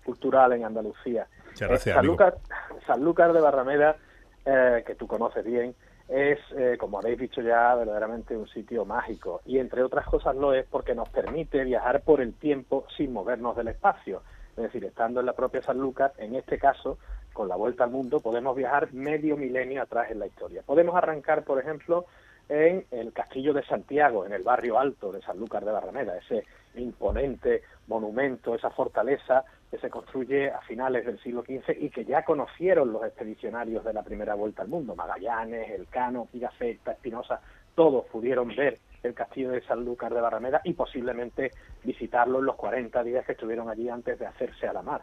cultural 0.05 0.53
en 0.53 0.65
Andalucía. 0.65 1.27
Muchas 1.49 1.69
gracias, 1.69 1.95
Eh, 1.95 1.99
amigo. 1.99 2.17
Sanlúcar, 2.17 2.39
Sanlúcar 2.87 3.33
de 3.33 3.41
Barrameda, 3.41 3.97
eh, 4.45 4.83
que 4.87 4.95
tú 4.97 5.07
conoces 5.07 5.45
bien, 5.45 5.75
es, 6.09 6.39
eh, 6.57 6.77
como 6.79 6.99
habéis 6.99 7.19
dicho 7.19 7.41
ya, 7.43 7.75
verdaderamente 7.75 8.37
un 8.37 8.49
sitio 8.49 8.85
mágico. 8.85 9.43
Y 9.45 9.59
entre 9.59 9.83
otras 9.83 10.07
cosas 10.07 10.35
lo 10.35 10.53
es 10.55 10.67
porque 10.69 10.95
nos 10.95 11.09
permite 11.11 11.63
viajar 11.65 12.01
por 12.01 12.21
el 12.21 12.33
tiempo 12.35 12.85
sin 12.97 13.13
movernos 13.13 13.55
del 13.57 13.69
espacio. 13.69 14.23
Es 14.59 14.65
decir, 14.65 14.85
estando 14.85 15.21
en 15.21 15.27
la 15.27 15.35
propia 15.35 15.63
Sanlúcar, 15.63 16.13
en 16.19 16.35
este 16.35 16.59
caso, 16.59 16.99
con 17.33 17.47
la 17.49 17.55
vuelta 17.55 17.85
al 17.85 17.91
mundo, 17.91 18.19
podemos 18.19 18.57
viajar 18.57 18.93
medio 18.93 19.37
milenio 19.37 19.83
atrás 19.83 20.11
en 20.11 20.19
la 20.19 20.27
historia. 20.27 20.63
Podemos 20.67 20.97
arrancar, 20.97 21.45
por 21.45 21.61
ejemplo, 21.61 22.07
en 22.49 22.85
el 22.91 23.13
Castillo 23.13 23.53
de 23.53 23.63
Santiago, 23.63 24.27
en 24.27 24.33
el 24.33 24.43
barrio 24.43 24.79
alto 24.79 25.13
de 25.13 25.23
Sanlúcar 25.23 25.65
de 25.65 25.71
Barrameda, 25.71 26.17
ese 26.17 26.45
imponente 26.75 27.63
monumento, 27.87 28.57
esa 28.57 28.71
fortaleza 28.71 29.45
que 29.71 29.79
se 29.79 29.91
construye 29.91 30.51
a 30.51 30.61
finales 30.63 31.07
del 31.07 31.21
siglo 31.21 31.43
XV 31.43 31.77
y 31.79 31.91
que 31.91 32.05
ya 32.05 32.25
conocieron 32.25 32.93
los 32.93 33.05
expedicionarios 33.05 33.85
de 33.85 33.93
la 33.93 34.03
primera 34.03 34.35
vuelta 34.35 34.63
al 34.63 34.69
mundo, 34.69 34.97
Magallanes, 34.97 35.71
Elcano, 35.71 36.27
Pigafetta, 36.33 36.93
Espinosa, 36.93 37.41
todos 37.75 38.07
pudieron 38.07 38.49
ver 38.49 38.79
el 39.03 39.15
castillo 39.15 39.51
de 39.51 39.63
Sanlúcar 39.63 40.15
de 40.15 40.21
Barrameda 40.21 40.61
y 40.65 40.73
posiblemente 40.73 41.53
visitarlo 41.85 42.39
en 42.41 42.47
los 42.47 42.57
40 42.57 43.03
días 43.05 43.25
que 43.25 43.33
estuvieron 43.33 43.69
allí 43.69 43.89
antes 43.89 44.19
de 44.19 44.27
hacerse 44.27 44.67
a 44.67 44.73
la 44.73 44.83
mar. 44.83 45.03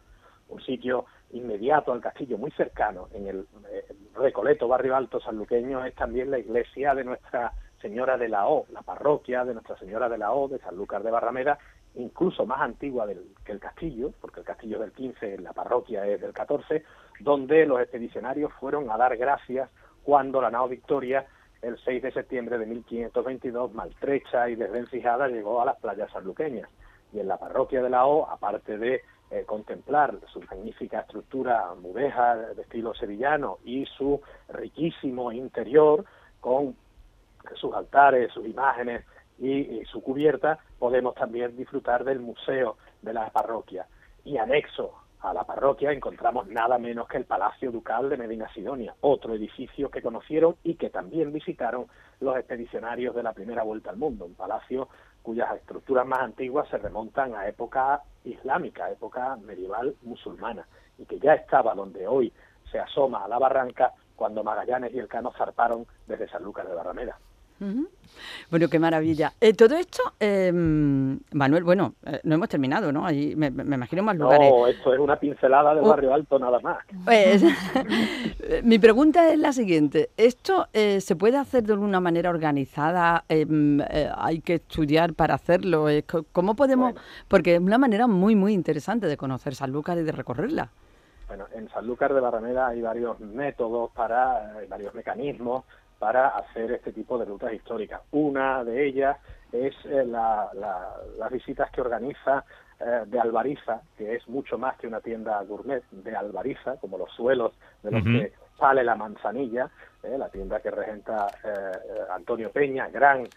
Un 0.50 0.62
sitio 0.62 1.06
inmediato 1.32 1.92
al 1.92 2.02
castillo, 2.02 2.38
muy 2.38 2.52
cercano, 2.52 3.08
en 3.14 3.28
el 3.28 3.48
eh, 3.72 3.86
Recoleto, 4.16 4.68
barrio 4.68 4.96
alto 4.96 5.20
sanluqueño, 5.20 5.84
es 5.86 5.96
también 5.96 6.30
la 6.30 6.38
iglesia 6.38 6.94
de 6.94 7.04
Nuestra 7.04 7.52
Señora 7.82 8.18
de 8.18 8.30
la 8.30 8.48
O, 8.48 8.66
la 8.72 8.82
parroquia 8.82 9.44
de 9.44 9.54
Nuestra 9.54 9.78
Señora 9.78 10.08
de 10.08 10.18
la 10.18 10.32
O 10.34 10.48
de 10.48 10.60
Sanlúcar 10.60 11.04
de 11.04 11.12
Barrameda, 11.12 11.58
incluso 11.96 12.46
más 12.46 12.62
antigua 12.62 13.06
del, 13.06 13.24
que 13.44 13.52
el 13.52 13.60
castillo, 13.60 14.12
porque 14.22 14.42
el 14.42 14.46
castillo 14.46 14.80
del 14.80 14.92
15, 14.92 15.40
la 15.40 15.54
parroquia 15.54 16.06
es 16.06 16.22
del 16.22 16.34
14, 16.34 16.84
donde 17.20 17.66
los 17.66 17.80
expedicionarios 17.80 18.52
fueron 18.54 18.90
a 18.92 18.98
dar 18.98 19.18
gracias 19.18 19.70
cuando 20.04 20.42
la 20.42 20.52
nao 20.52 20.68
Victoria, 20.68 21.26
el 21.66 21.78
6 21.84 22.04
de 22.04 22.12
septiembre 22.12 22.58
de 22.60 22.68
1522, 22.68 23.74
maltrecha 23.74 24.48
y 24.50 24.56
desvencijada, 24.56 25.28
llegó 25.28 25.62
a 25.62 25.66
las 25.66 25.78
playas 25.78 26.12
sanluqueñas. 26.12 26.70
Y 27.12 27.20
en 27.20 27.28
la 27.28 27.38
parroquia 27.38 27.82
de 27.82 27.90
la 27.90 28.06
O, 28.06 28.30
aparte 28.30 28.78
de 28.78 29.02
eh, 29.32 29.44
contemplar 29.46 30.16
su 30.32 30.42
magnífica 30.42 31.00
estructura 31.00 31.74
mudéjar 31.82 32.56
de 32.56 32.62
estilo 32.62 32.94
sevillano 32.94 33.58
y 33.66 33.86
su 33.98 34.22
riquísimo 34.50 35.32
interior 35.32 36.06
con 36.40 36.76
sus 37.56 37.74
altares, 37.74 38.32
sus 38.32 38.46
imágenes 38.46 39.04
y 39.40 39.84
su 39.86 40.02
cubierta, 40.02 40.60
podemos 40.80 41.16
también 41.16 41.58
disfrutar 41.58 42.04
del 42.04 42.20
museo 42.20 42.78
de 43.02 43.14
la 43.14 43.30
parroquia. 43.32 43.88
Y 44.24 44.38
anexo 44.38 44.94
a 45.26 45.34
la 45.34 45.44
parroquia 45.44 45.92
encontramos 45.92 46.48
nada 46.48 46.78
menos 46.78 47.08
que 47.08 47.18
el 47.18 47.26
Palacio 47.26 47.72
Ducal 47.72 48.10
de 48.10 48.18
Medina 48.18 48.48
Sidonia, 48.54 48.94
otro 49.02 49.34
edificio 49.34 49.90
que 49.90 50.02
conocieron 50.02 50.56
y 50.64 50.76
que 50.76 50.92
también 50.92 51.34
visitaron 51.34 51.88
los 52.20 52.38
expedicionarios 52.38 53.16
de 53.16 53.24
la 53.24 53.34
primera 53.34 53.64
vuelta 53.64 53.90
al 53.90 53.98
mundo, 53.98 54.26
un 54.26 54.36
palacio 54.36 54.88
cuyas 55.24 55.56
estructuras 55.56 56.06
más 56.06 56.20
antiguas 56.20 56.70
se 56.70 56.78
remontan 56.78 57.34
a 57.34 57.48
época 57.48 58.04
islámica, 58.24 58.92
época 58.92 59.36
medieval 59.38 59.96
musulmana, 60.04 60.68
y 61.00 61.06
que 61.06 61.20
ya 61.20 61.34
estaba 61.34 61.74
donde 61.74 62.08
hoy 62.08 62.32
se 62.72 62.80
asoma 62.80 63.26
a 63.26 63.28
la 63.28 63.40
barranca 63.40 63.94
cuando 64.16 64.44
Magallanes 64.44 64.94
y 64.94 65.00
Elcano 65.00 65.34
zarparon 65.36 65.88
desde 66.06 66.30
Sanlúcar 66.30 66.68
de 66.68 66.76
Barrameda. 66.76 67.18
Bueno, 68.50 68.68
qué 68.70 68.80
maravilla. 68.80 69.34
Eh, 69.42 69.54
todo 69.54 69.76
esto, 69.76 70.02
eh, 70.20 70.52
Manuel, 70.54 71.64
bueno, 71.64 71.96
eh, 72.06 72.22
no 72.24 72.36
hemos 72.36 72.48
terminado, 72.48 72.92
¿no? 72.92 73.06
Allí 73.06 73.36
me, 73.36 73.52
me 73.52 73.76
imagino 73.76 74.04
más 74.04 74.16
lugares. 74.16 74.50
No, 74.50 74.68
esto 74.68 74.94
es 74.94 75.00
una 75.00 75.18
pincelada 75.18 75.74
del 75.76 75.84
Oh. 75.84 75.90
barrio 75.90 76.14
alto 76.14 76.40
nada 76.40 76.60
más. 76.60 76.78
Pues, 77.04 77.44
mi 78.64 78.80
pregunta 78.80 79.32
es 79.32 79.40
la 79.40 79.52
siguiente. 79.52 80.10
¿Esto 80.18 80.68
eh, 80.74 81.02
se 81.02 81.16
puede 81.16 81.38
hacer 81.38 81.64
de 81.64 81.74
alguna 81.74 82.00
manera 82.00 82.30
organizada? 82.30 83.26
Em, 83.28 83.80
¿Hay 84.16 84.40
que 84.40 84.56
estudiar 84.56 85.14
para 85.14 85.36
hacerlo? 85.36 85.88
¿Cómo 86.32 86.56
podemos...? 86.56 86.94
Porque 87.28 87.56
es 87.56 87.60
una 87.62 87.78
manera 87.78 88.08
muy, 88.08 88.36
muy 88.36 88.54
interesante 88.54 89.08
de 89.08 89.18
conocer 89.18 89.56
Sanlúcar 89.56 89.98
y 89.98 90.04
de 90.04 90.12
recorrerla. 90.12 90.70
Bueno, 91.28 91.46
en 91.54 91.68
Sanlúcar 91.70 92.14
de 92.14 92.22
Barrameda 92.22 92.68
hay 92.68 92.82
varios 92.82 93.20
métodos 93.20 93.92
para, 93.92 94.58
hay 94.58 94.68
varios 94.68 94.94
mecanismos 94.94 95.64
para 96.00 96.30
hacer 96.30 96.72
este 96.72 96.92
tipo 96.92 97.18
de 97.18 97.26
rutas 97.26 97.54
históricas. 97.54 98.02
Una 98.12 98.64
de 98.64 98.86
ellas 98.86 99.18
es 99.52 99.74
eh, 99.86 100.04
la- 100.06 100.50
la- 100.54 100.96
las 101.18 101.32
visitas 101.32 101.72
que 101.72 101.82
organiza 101.82 102.44
eh, 102.80 103.04
de 103.06 103.20
Albariza, 103.20 103.82
que 103.98 104.16
es 104.16 104.28
mucho 104.28 104.58
más 104.58 104.78
que 104.78 104.86
una 104.88 105.00
tienda 105.00 105.42
gourmet, 105.44 105.82
de 105.92 106.14
Albariza, 106.14 106.76
como 106.82 106.98
los 106.98 107.10
suelos 107.12 107.54
de 107.82 107.92
los 107.92 108.02
Ujú. 108.02 108.12
que 108.12 108.34
sale 108.60 108.84
la 108.84 108.96
manzanilla, 108.96 109.70
eh, 110.04 110.18
la 110.18 110.28
tienda 110.30 110.60
que 110.60 110.72
regenta 110.72 111.34
eh, 111.42 111.48
eh, 111.48 112.00
Antonio 112.12 112.52
Peña, 112.52 112.90
gran 112.90 113.30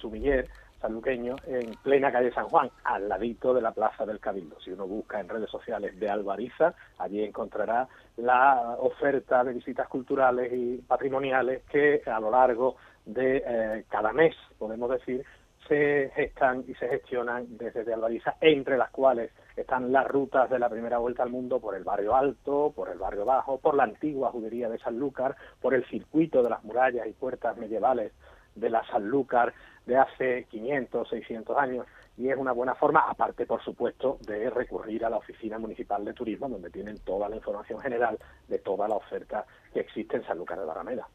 sumiller 0.00 0.48
sanluqueño, 0.80 1.36
en 1.46 1.74
plena 1.82 2.10
calle 2.10 2.32
San 2.32 2.48
Juan, 2.48 2.70
al 2.84 3.08
ladito 3.08 3.52
de 3.54 3.62
la 3.62 3.72
Plaza 3.72 4.06
del 4.06 4.20
Cabildo. 4.20 4.60
Si 4.60 4.70
uno 4.70 4.86
busca 4.86 5.20
en 5.20 5.28
redes 5.28 5.50
sociales 5.50 5.98
de 5.98 6.08
Albariza, 6.08 6.74
allí 6.98 7.22
encontrará 7.22 7.88
la 8.16 8.76
oferta 8.78 9.44
de 9.44 9.54
visitas 9.54 9.88
culturales 9.88 10.52
y 10.52 10.78
patrimoniales 10.78 11.62
que 11.70 12.02
a 12.06 12.20
lo 12.20 12.30
largo 12.30 12.76
de 13.04 13.42
eh, 13.44 13.84
cada 13.88 14.12
mes, 14.12 14.34
podemos 14.58 14.90
decir, 14.90 15.24
se 15.68 16.10
gestan 16.16 16.64
y 16.66 16.74
se 16.74 16.88
gestionan 16.88 17.46
desde 17.56 17.84
de 17.84 17.94
Albariza, 17.94 18.36
entre 18.40 18.76
las 18.76 18.90
cuales 18.90 19.30
están 19.56 19.92
las 19.92 20.06
rutas 20.08 20.50
de 20.50 20.58
la 20.58 20.68
primera 20.68 20.98
vuelta 20.98 21.22
al 21.22 21.30
mundo 21.30 21.60
por 21.60 21.76
el 21.76 21.84
barrio 21.84 22.16
alto, 22.16 22.72
por 22.74 22.88
el 22.88 22.98
barrio 22.98 23.24
bajo, 23.24 23.58
por 23.58 23.76
la 23.76 23.84
antigua 23.84 24.30
judería 24.30 24.68
de 24.68 24.78
Sanlúcar, 24.78 25.36
por 25.60 25.74
el 25.74 25.84
circuito 25.86 26.42
de 26.42 26.50
las 26.50 26.64
murallas 26.64 27.06
y 27.06 27.12
puertas 27.12 27.56
medievales 27.56 28.12
de 28.54 28.70
la 28.70 28.84
Sanlúcar 28.86 29.54
de 29.86 29.96
hace 29.96 30.44
500, 30.50 31.08
600 31.08 31.56
años 31.58 31.86
y 32.16 32.28
es 32.28 32.36
una 32.36 32.52
buena 32.52 32.74
forma, 32.74 33.00
aparte 33.08 33.46
por 33.46 33.62
supuesto, 33.64 34.18
de 34.26 34.50
recurrir 34.50 35.04
a 35.04 35.10
la 35.10 35.16
Oficina 35.16 35.58
Municipal 35.58 36.04
de 36.04 36.12
Turismo, 36.12 36.48
donde 36.48 36.70
tienen 36.70 36.98
toda 36.98 37.28
la 37.28 37.36
información 37.36 37.80
general 37.80 38.18
de 38.48 38.58
toda 38.58 38.86
la 38.88 38.96
oferta 38.96 39.46
que 39.72 39.80
existe 39.80 40.16
en 40.16 40.24
Sanlúcar 40.24 40.58
de 40.58 40.66
Barrameda. 40.66 41.08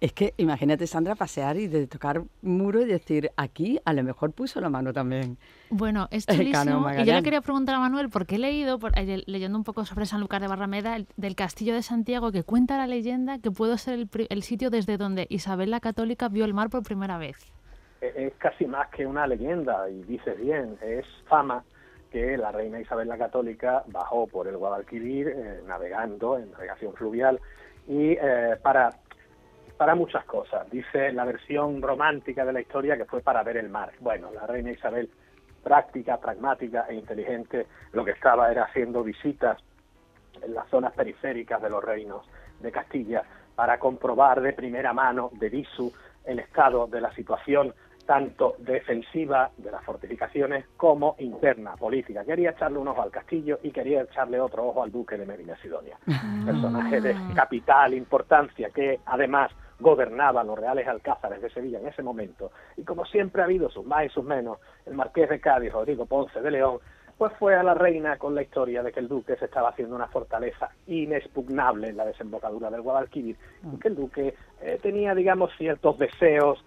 Es 0.00 0.12
que 0.12 0.34
imagínate, 0.38 0.86
Sandra, 0.86 1.14
pasear 1.14 1.56
y 1.56 1.66
de 1.68 1.86
tocar 1.86 2.22
muro 2.42 2.82
y 2.82 2.84
decir, 2.84 3.30
aquí 3.36 3.78
a 3.84 3.92
lo 3.92 4.02
mejor 4.02 4.32
puso 4.32 4.60
la 4.60 4.68
mano 4.68 4.92
también. 4.92 5.38
Bueno, 5.70 6.08
es 6.10 6.24
El 6.28 6.36
chulísimo. 6.36 6.90
Y 6.90 7.04
yo 7.04 7.14
le 7.14 7.22
quería 7.22 7.40
preguntar 7.40 7.76
a 7.76 7.78
Manuel, 7.78 8.10
porque 8.10 8.34
he 8.34 8.38
leído, 8.38 8.78
por- 8.78 8.92
leyendo 8.98 9.56
un 9.56 9.64
poco 9.64 9.84
sobre 9.84 10.06
Sanlúcar 10.06 10.40
de 10.42 10.48
Barrameda, 10.48 10.96
el- 10.96 11.06
del 11.16 11.34
Castillo 11.36 11.74
de 11.74 11.82
Santiago, 11.82 12.32
que 12.32 12.42
cuenta 12.42 12.76
la 12.76 12.86
leyenda 12.86 13.38
que 13.38 13.50
pudo 13.50 13.78
ser 13.78 13.94
el, 13.94 14.08
pri- 14.08 14.26
el 14.30 14.42
sitio 14.42 14.68
desde 14.70 14.96
donde 14.98 15.26
Isabel 15.30 15.70
la 15.70 15.80
Católica 15.80 16.28
vio 16.28 16.44
el 16.44 16.54
mar 16.54 16.68
por 16.68 16.82
primera 16.82 17.16
vez. 17.18 17.36
Es 18.02 18.34
casi 18.34 18.66
más 18.66 18.88
que 18.88 19.06
una 19.06 19.28
leyenda, 19.28 19.88
y 19.88 20.02
dices 20.02 20.36
bien, 20.36 20.76
es 20.82 21.06
fama 21.28 21.62
que 22.10 22.36
la 22.36 22.50
reina 22.50 22.80
Isabel 22.80 23.06
la 23.06 23.16
Católica 23.16 23.84
bajó 23.86 24.26
por 24.26 24.48
el 24.48 24.56
Guadalquivir 24.56 25.28
eh, 25.28 25.62
navegando 25.66 26.36
en 26.36 26.50
navegación 26.50 26.92
fluvial 26.94 27.40
y 27.86 28.12
eh, 28.20 28.56
para 28.60 28.90
para 29.76 29.94
muchas 29.94 30.24
cosas. 30.26 30.70
Dice 30.70 31.10
la 31.12 31.24
versión 31.24 31.80
romántica 31.80 32.44
de 32.44 32.52
la 32.52 32.60
historia 32.60 32.96
que 32.96 33.04
fue 33.04 33.20
para 33.20 33.42
ver 33.42 33.56
el 33.56 33.68
mar. 33.68 33.92
Bueno, 34.00 34.30
la 34.32 34.46
reina 34.46 34.70
Isabel, 34.70 35.10
práctica, 35.62 36.18
pragmática 36.18 36.86
e 36.88 36.94
inteligente, 36.94 37.66
lo 37.92 38.04
que 38.04 38.12
estaba 38.12 38.50
era 38.50 38.64
haciendo 38.64 39.02
visitas 39.02 39.58
en 40.40 40.54
las 40.54 40.68
zonas 40.68 40.92
periféricas 40.92 41.62
de 41.62 41.70
los 41.70 41.82
reinos 41.82 42.24
de 42.60 42.70
Castilla 42.70 43.22
para 43.54 43.78
comprobar 43.78 44.40
de 44.40 44.52
primera 44.52 44.92
mano, 44.92 45.30
de 45.32 45.48
visu, 45.48 45.92
el 46.24 46.38
estado 46.38 46.86
de 46.86 47.00
la 47.00 47.12
situación 47.14 47.74
tanto 48.06 48.56
defensiva 48.58 49.50
de 49.56 49.70
las 49.70 49.84
fortificaciones 49.84 50.66
como 50.76 51.16
interna, 51.18 51.76
política. 51.76 52.24
Quería 52.24 52.50
echarle 52.50 52.78
un 52.78 52.88
ojo 52.88 53.02
al 53.02 53.10
castillo 53.10 53.58
y 53.62 53.70
quería 53.70 54.02
echarle 54.02 54.40
otro 54.40 54.66
ojo 54.66 54.82
al 54.82 54.90
duque 54.90 55.16
de 55.16 55.26
Medina 55.26 55.56
Sidonia. 55.62 55.98
Personaje 56.44 57.00
de 57.00 57.16
capital 57.34 57.94
importancia 57.94 58.70
que 58.70 59.00
además 59.06 59.52
gobernaba 59.78 60.44
los 60.44 60.58
reales 60.58 60.86
alcázares 60.86 61.42
de 61.42 61.50
Sevilla 61.50 61.80
en 61.80 61.88
ese 61.88 62.02
momento. 62.02 62.52
Y 62.76 62.84
como 62.84 63.04
siempre 63.04 63.42
ha 63.42 63.46
habido 63.46 63.68
sus 63.70 63.84
más 63.84 64.06
y 64.06 64.08
sus 64.08 64.24
menos, 64.24 64.58
el 64.86 64.94
marqués 64.94 65.28
de 65.28 65.40
Cádiz, 65.40 65.72
Rodrigo 65.72 66.06
Ponce 66.06 66.40
de 66.40 66.50
León, 66.50 66.78
pues 67.18 67.32
fue 67.38 67.54
a 67.54 67.62
la 67.62 67.74
reina 67.74 68.16
con 68.18 68.34
la 68.34 68.42
historia 68.42 68.82
de 68.82 68.90
que 68.90 69.00
el 69.00 69.08
duque 69.08 69.36
se 69.36 69.44
estaba 69.44 69.68
haciendo 69.68 69.94
una 69.94 70.08
fortaleza 70.08 70.70
inexpugnable 70.86 71.90
en 71.90 71.96
la 71.96 72.06
desembocadura 72.06 72.70
del 72.70 72.82
Guadalquivir 72.82 73.36
y 73.72 73.78
que 73.78 73.88
el 73.88 73.94
duque 73.94 74.34
eh, 74.60 74.78
tenía, 74.82 75.14
digamos, 75.14 75.50
ciertos 75.56 75.98
deseos 75.98 76.64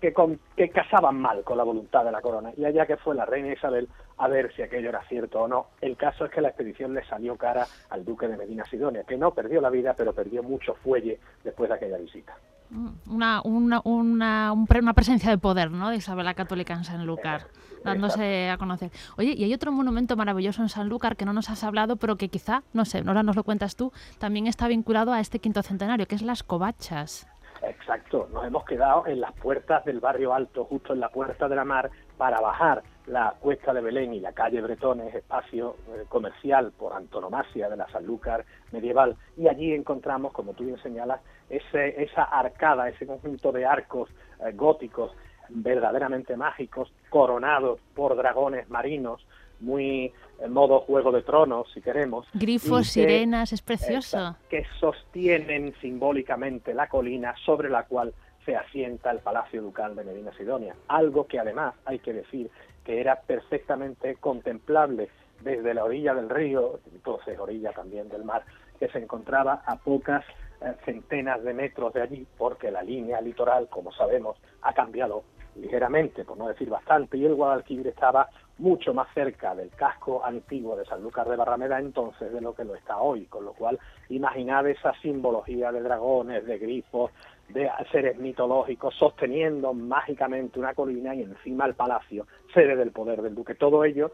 que, 0.00 0.12
con, 0.12 0.38
que 0.56 0.70
casaban 0.70 1.20
mal 1.20 1.42
con 1.44 1.58
la 1.58 1.64
voluntad 1.64 2.04
de 2.04 2.12
la 2.12 2.20
corona. 2.20 2.50
Y 2.56 2.64
allá 2.64 2.86
que 2.86 2.96
fue 2.96 3.14
la 3.14 3.24
reina 3.26 3.52
Isabel 3.52 3.88
a 4.16 4.28
ver 4.28 4.52
si 4.54 4.62
aquello 4.62 4.88
era 4.88 5.02
cierto 5.08 5.42
o 5.42 5.48
no. 5.48 5.66
El 5.80 5.96
caso 5.96 6.24
es 6.24 6.30
que 6.30 6.40
la 6.40 6.48
expedición 6.48 6.94
le 6.94 7.04
salió 7.04 7.36
cara 7.36 7.66
al 7.90 8.04
duque 8.04 8.28
de 8.28 8.36
Medina 8.36 8.64
Sidonia, 8.64 9.04
que 9.04 9.16
no 9.16 9.32
perdió 9.32 9.60
la 9.60 9.70
vida, 9.70 9.94
pero 9.96 10.12
perdió 10.12 10.42
mucho 10.42 10.74
fuelle 10.74 11.18
después 11.44 11.68
de 11.68 11.76
aquella 11.76 11.98
visita. 11.98 12.34
Mm, 12.70 12.88
Una, 13.14 13.40
una, 13.42 13.80
una, 13.84 14.52
una 14.52 14.92
presencia 14.92 15.30
de 15.30 15.38
poder, 15.38 15.70
¿no? 15.70 15.90
De 15.90 15.96
Isabel 15.96 16.24
la 16.24 16.34
Católica 16.34 16.74
en 16.74 16.84
Sanlúcar, 16.84 17.46
dándose 17.84 18.50
a 18.50 18.58
conocer. 18.58 18.90
Oye, 19.16 19.34
y 19.36 19.44
hay 19.44 19.54
otro 19.54 19.72
monumento 19.72 20.16
maravilloso 20.16 20.62
en 20.62 20.68
Sanlúcar 20.68 21.16
que 21.16 21.24
no 21.24 21.32
nos 21.32 21.48
has 21.48 21.64
hablado, 21.64 21.96
pero 21.96 22.16
que 22.16 22.28
quizá, 22.28 22.62
no 22.74 22.84
sé, 22.84 23.02
ahora 23.06 23.22
nos 23.22 23.36
lo 23.36 23.44
cuentas 23.44 23.76
tú, 23.76 23.92
también 24.18 24.46
está 24.46 24.68
vinculado 24.68 25.12
a 25.12 25.20
este 25.20 25.38
quinto 25.38 25.62
centenario, 25.62 26.06
que 26.06 26.16
es 26.16 26.22
las 26.22 26.42
covachas. 26.42 27.26
Exacto, 27.68 28.28
nos 28.32 28.46
hemos 28.46 28.64
quedado 28.64 29.06
en 29.06 29.20
las 29.20 29.32
puertas 29.34 29.84
del 29.84 30.00
barrio 30.00 30.32
alto, 30.32 30.64
justo 30.64 30.94
en 30.94 31.00
la 31.00 31.10
puerta 31.10 31.48
de 31.48 31.56
la 31.56 31.64
mar, 31.64 31.90
para 32.16 32.40
bajar 32.40 32.82
la 33.06 33.34
cuesta 33.40 33.74
de 33.74 33.82
Belén 33.82 34.14
y 34.14 34.20
la 34.20 34.32
calle 34.32 34.62
Bretones, 34.62 35.14
espacio 35.14 35.76
eh, 35.88 36.04
comercial 36.08 36.72
por 36.72 36.94
antonomasia 36.94 37.68
de 37.68 37.76
la 37.76 37.86
Sanlúcar 37.90 38.44
medieval, 38.72 39.16
y 39.36 39.48
allí 39.48 39.74
encontramos, 39.74 40.32
como 40.32 40.54
tú 40.54 40.64
bien 40.64 40.80
señalas, 40.82 41.20
ese, 41.50 42.02
esa 42.02 42.24
arcada, 42.24 42.88
ese 42.88 43.06
conjunto 43.06 43.52
de 43.52 43.66
arcos 43.66 44.08
eh, 44.40 44.52
góticos 44.52 45.12
verdaderamente 45.50 46.36
mágicos, 46.36 46.92
coronados 47.10 47.80
por 47.94 48.16
dragones 48.16 48.68
marinos, 48.70 49.26
muy 49.60 50.12
en 50.40 50.52
modo 50.52 50.80
Juego 50.80 51.12
de 51.12 51.22
Tronos, 51.22 51.70
si 51.72 51.80
queremos. 51.80 52.26
Grifos, 52.34 52.80
que- 52.80 53.00
sirenas, 53.02 53.52
es 53.52 53.62
precioso. 53.62 54.36
que 54.48 54.64
sostienen 54.80 55.74
simbólicamente 55.80 56.74
la 56.74 56.88
colina 56.88 57.34
sobre 57.44 57.68
la 57.70 57.84
cual 57.84 58.14
se 58.44 58.56
asienta 58.56 59.10
el 59.10 59.18
Palacio 59.18 59.60
Ducal 59.62 59.94
de 59.94 60.04
Medina 60.04 60.32
Sidonia. 60.36 60.74
Algo 60.88 61.26
que 61.26 61.38
además 61.38 61.74
hay 61.84 61.98
que 61.98 62.12
decir 62.12 62.50
que 62.84 63.00
era 63.00 63.20
perfectamente 63.20 64.16
contemplable 64.16 65.08
desde 65.42 65.74
la 65.74 65.84
orilla 65.84 66.14
del 66.14 66.30
río, 66.30 66.80
entonces 66.92 67.38
orilla 67.38 67.72
también 67.72 68.08
del 68.08 68.24
mar, 68.24 68.44
que 68.78 68.88
se 68.88 68.98
encontraba 68.98 69.62
a 69.66 69.76
pocas 69.76 70.24
eh, 70.60 70.72
centenas 70.84 71.42
de 71.44 71.52
metros 71.54 71.92
de 71.92 72.02
allí, 72.02 72.26
porque 72.36 72.70
la 72.70 72.82
línea 72.82 73.20
litoral, 73.20 73.68
como 73.68 73.92
sabemos, 73.92 74.36
ha 74.62 74.72
cambiado 74.72 75.22
ligeramente, 75.54 76.24
por 76.24 76.36
no 76.38 76.48
decir 76.48 76.68
bastante, 76.68 77.16
y 77.18 77.24
el 77.26 77.34
Guadalquivir 77.34 77.86
estaba 77.88 78.28
mucho 78.58 78.92
más 78.92 79.08
cerca 79.14 79.54
del 79.54 79.70
casco 79.70 80.24
antiguo 80.24 80.76
de 80.76 80.84
Sanlúcar 80.84 81.28
de 81.28 81.36
Barrameda 81.36 81.78
entonces 81.78 82.32
de 82.32 82.40
lo 82.40 82.54
que 82.54 82.64
lo 82.64 82.74
está 82.74 82.98
hoy, 82.98 83.26
con 83.26 83.44
lo 83.44 83.52
cual 83.52 83.78
imaginad 84.08 84.66
esa 84.66 84.92
simbología 85.00 85.70
de 85.72 85.80
dragones, 85.80 86.44
de 86.44 86.58
grifos, 86.58 87.12
de 87.48 87.70
seres 87.90 88.18
mitológicos 88.18 88.94
sosteniendo 88.94 89.72
mágicamente 89.72 90.58
una 90.58 90.74
colina 90.74 91.14
y 91.14 91.22
encima 91.22 91.66
el 91.66 91.74
palacio, 91.74 92.26
sede 92.52 92.76
del 92.76 92.90
poder 92.90 93.22
del 93.22 93.34
duque. 93.34 93.54
Todo 93.54 93.84
ello 93.84 94.10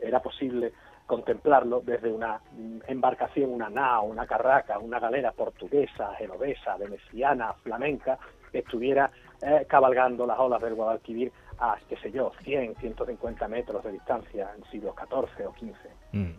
era 0.00 0.20
posible 0.20 0.72
contemplarlo 1.06 1.80
desde 1.80 2.12
una 2.12 2.40
mm, 2.52 2.78
embarcación, 2.88 3.50
una 3.50 3.68
nao, 3.68 4.04
una 4.04 4.26
carraca, 4.26 4.78
una 4.78 4.98
galera 4.98 5.32
portuguesa, 5.32 6.14
genovesa, 6.16 6.76
veneciana, 6.76 7.52
flamenca, 7.62 8.18
que 8.50 8.58
estuviera 8.60 9.10
eh, 9.42 9.66
cabalgando 9.68 10.26
las 10.26 10.38
olas 10.38 10.62
del 10.62 10.74
Guadalquivir 10.74 11.32
a, 11.58 11.76
qué 11.88 11.96
sé 11.98 12.10
yo, 12.12 12.32
100, 12.42 12.76
150 12.76 13.48
metros 13.48 13.82
de 13.84 13.92
distancia 13.92 14.50
en 14.56 14.64
siglos 14.70 14.94
XIV 14.96 15.46
o 15.48 15.52
XV. 15.54 15.74
Mm. 16.12 16.32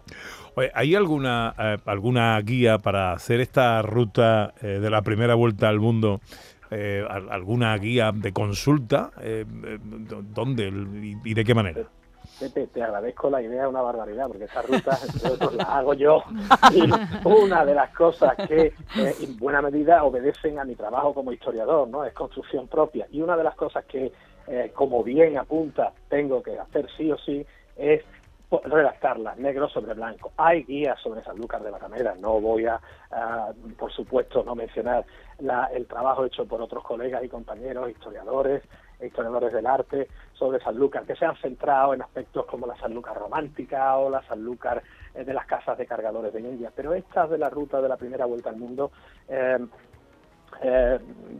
Oye, 0.56 0.71
¿Hay 0.73 0.95
alguna, 0.95 1.54
eh, 1.58 1.78
alguna 1.86 2.39
guía 2.41 2.78
para 2.78 3.12
hacer 3.13 3.39
esta 3.41 3.82
ruta 3.82 4.54
eh, 4.62 4.80
de 4.80 4.89
la 4.89 5.01
primera 5.01 5.36
vuelta 5.36 5.69
al 5.69 5.80
mundo? 5.80 6.19
Eh, 6.71 7.06
al- 7.10 7.32
¿Alguna 7.32 7.78
guía 7.78 8.12
de 8.13 8.34
consulta? 8.34 9.12
¿Dónde 10.34 10.67
y, 10.67 11.17
y 11.30 11.34
de 11.34 11.43
qué 11.43 11.54
manera? 11.54 11.82
Pepe, 12.39 12.67
te 12.67 12.84
agradezco 12.84 13.30
la 13.30 13.41
idea, 13.41 13.69
una 13.69 13.82
barbaridad, 13.82 14.28
porque 14.28 14.43
esa 14.45 14.62
ruta, 14.62 14.97
entre 15.13 15.30
otros, 15.32 15.54
la 15.56 15.63
hago 15.63 15.93
yo. 15.93 16.21
Y 16.73 16.82
una 17.23 17.63
de 17.63 17.73
las 17.75 17.91
cosas 17.95 18.36
que, 18.47 18.73
eh, 18.97 19.15
en 19.21 19.38
buena 19.38 19.62
medida, 19.62 20.04
obedecen 20.04 20.60
a 20.60 20.65
mi 20.65 20.75
trabajo 20.75 21.13
como 21.13 21.32
historiador, 21.32 21.88
¿no? 21.88 22.04
Es 22.04 22.13
construcción 22.13 22.67
propia. 22.67 23.08
Y 23.12 23.21
una 23.21 23.38
de 23.38 23.43
las 23.43 23.56
cosas 23.56 23.86
que, 23.86 24.12
eh, 24.47 24.71
como 24.73 25.03
bien 25.03 25.38
apunta, 25.38 25.93
tengo 26.10 26.41
que 26.43 26.58
hacer 26.60 26.88
sí 26.97 27.12
o 27.12 27.17
sí, 27.17 27.45
es 27.75 28.03
redactarlas 28.63 29.38
negro 29.38 29.67
sobre 29.67 29.93
blanco. 29.95 30.31
Hay 30.38 30.63
guías 30.63 30.99
sobre 31.01 31.23
Sanlúcar 31.23 31.63
de 31.63 31.71
Barrameda, 31.71 32.15
no 32.19 32.39
voy 32.39 32.65
a, 32.67 32.79
a, 33.12 33.51
por 33.77 33.91
supuesto, 33.91 34.43
no 34.43 34.55
mencionar 34.55 35.03
la- 35.39 35.65
el 35.73 35.88
trabajo 35.88 36.25
hecho 36.25 36.45
por 36.45 36.62
otros 36.62 36.84
colegas 36.84 37.23
y 37.23 37.27
compañeros, 37.27 37.89
historiadores, 37.89 38.63
historiadores 39.01 39.51
del 39.51 39.65
arte, 39.65 40.10
sobre 40.34 40.60
Sanlúcar, 40.62 41.05
que 41.05 41.15
se 41.15 41.25
han 41.25 41.36
centrado 41.38 41.93
en 41.93 42.01
aspectos 42.01 42.45
como 42.45 42.67
la 42.67 42.77
Sanlúcar 42.77 43.17
romántica 43.17 43.97
o 43.97 44.10
la 44.10 44.21
Sanlúcar 44.23 44.84
eh, 45.15 45.25
de 45.25 45.34
las 45.34 45.47
casas 45.47 45.77
de 45.77 45.86
cargadores 45.88 46.31
de 46.31 46.39
India. 46.39 46.71
Pero 46.73 46.93
estas 46.93 47.29
de 47.29 47.38
la 47.39 47.49
ruta 47.49 47.81
de 47.81 47.89
la 47.89 47.97
primera 47.97 48.25
vuelta 48.25 48.51
al 48.51 48.58
mundo, 48.58 48.91
eh, 49.27 49.58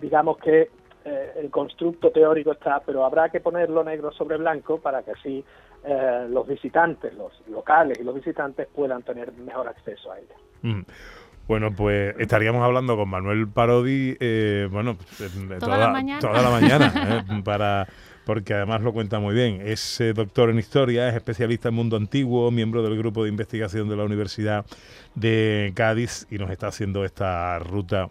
digamos 0.02 0.38
que 0.40 0.70
eh, 1.06 1.34
el 1.38 1.50
constructo 1.50 2.12
teórico 2.12 2.52
está, 2.52 2.82
pero 2.86 3.06
habrá 3.06 3.30
que 3.30 3.40
ponerlo 3.40 3.84
negro 3.84 4.12
sobre 4.12 4.38
blanco 4.38 4.80
para 4.80 5.04
que 5.04 5.12
así 5.12 5.44
eh, 5.84 6.28
los 6.30 6.48
visitantes, 6.48 7.14
los 7.14 7.32
locales 7.48 8.00
y 8.00 8.04
los 8.04 8.16
visitantes 8.16 8.68
puedan 8.74 9.04
tener 9.04 9.32
mejor 9.34 9.68
acceso 9.68 10.12
a 10.12 10.20
ella. 10.20 10.36
Mm. 10.64 10.82
Bueno, 11.48 11.72
pues 11.76 12.16
estaríamos 12.18 12.64
hablando 12.64 12.98
con 12.98 13.08
Manuel 13.08 13.48
Parodi, 13.48 14.18
eh, 14.20 14.68
bueno, 14.72 14.98
Toda 15.60 15.78
la 15.78 15.90
mañana. 15.90 16.20
toda 16.20 16.42
la 16.42 16.50
mañana, 16.50 16.94
eh, 17.30 17.42
para, 17.44 17.88
porque 18.26 18.56
además 18.56 18.82
lo 18.82 18.94
cuenta 18.94 19.20
muy 19.20 19.36
bien. 19.36 19.62
Es 19.64 20.02
eh, 20.02 20.14
doctor 20.14 20.50
en 20.50 20.58
historia, 20.58 21.08
es 21.08 21.16
especialista 21.16 21.70
en 21.70 21.76
mundo 21.76 21.98
antiguo, 21.98 22.50
miembro 22.50 22.82
del 22.82 22.98
grupo 22.98 23.24
de 23.24 23.30
investigación 23.30 23.88
de 23.90 23.96
la 23.96 24.04
Universidad 24.06 24.66
de 25.14 25.72
Cádiz 25.76 26.26
y 26.32 26.40
nos 26.40 26.50
está 26.50 26.68
haciendo 26.68 27.06
esta 27.06 27.60
ruta 27.60 28.10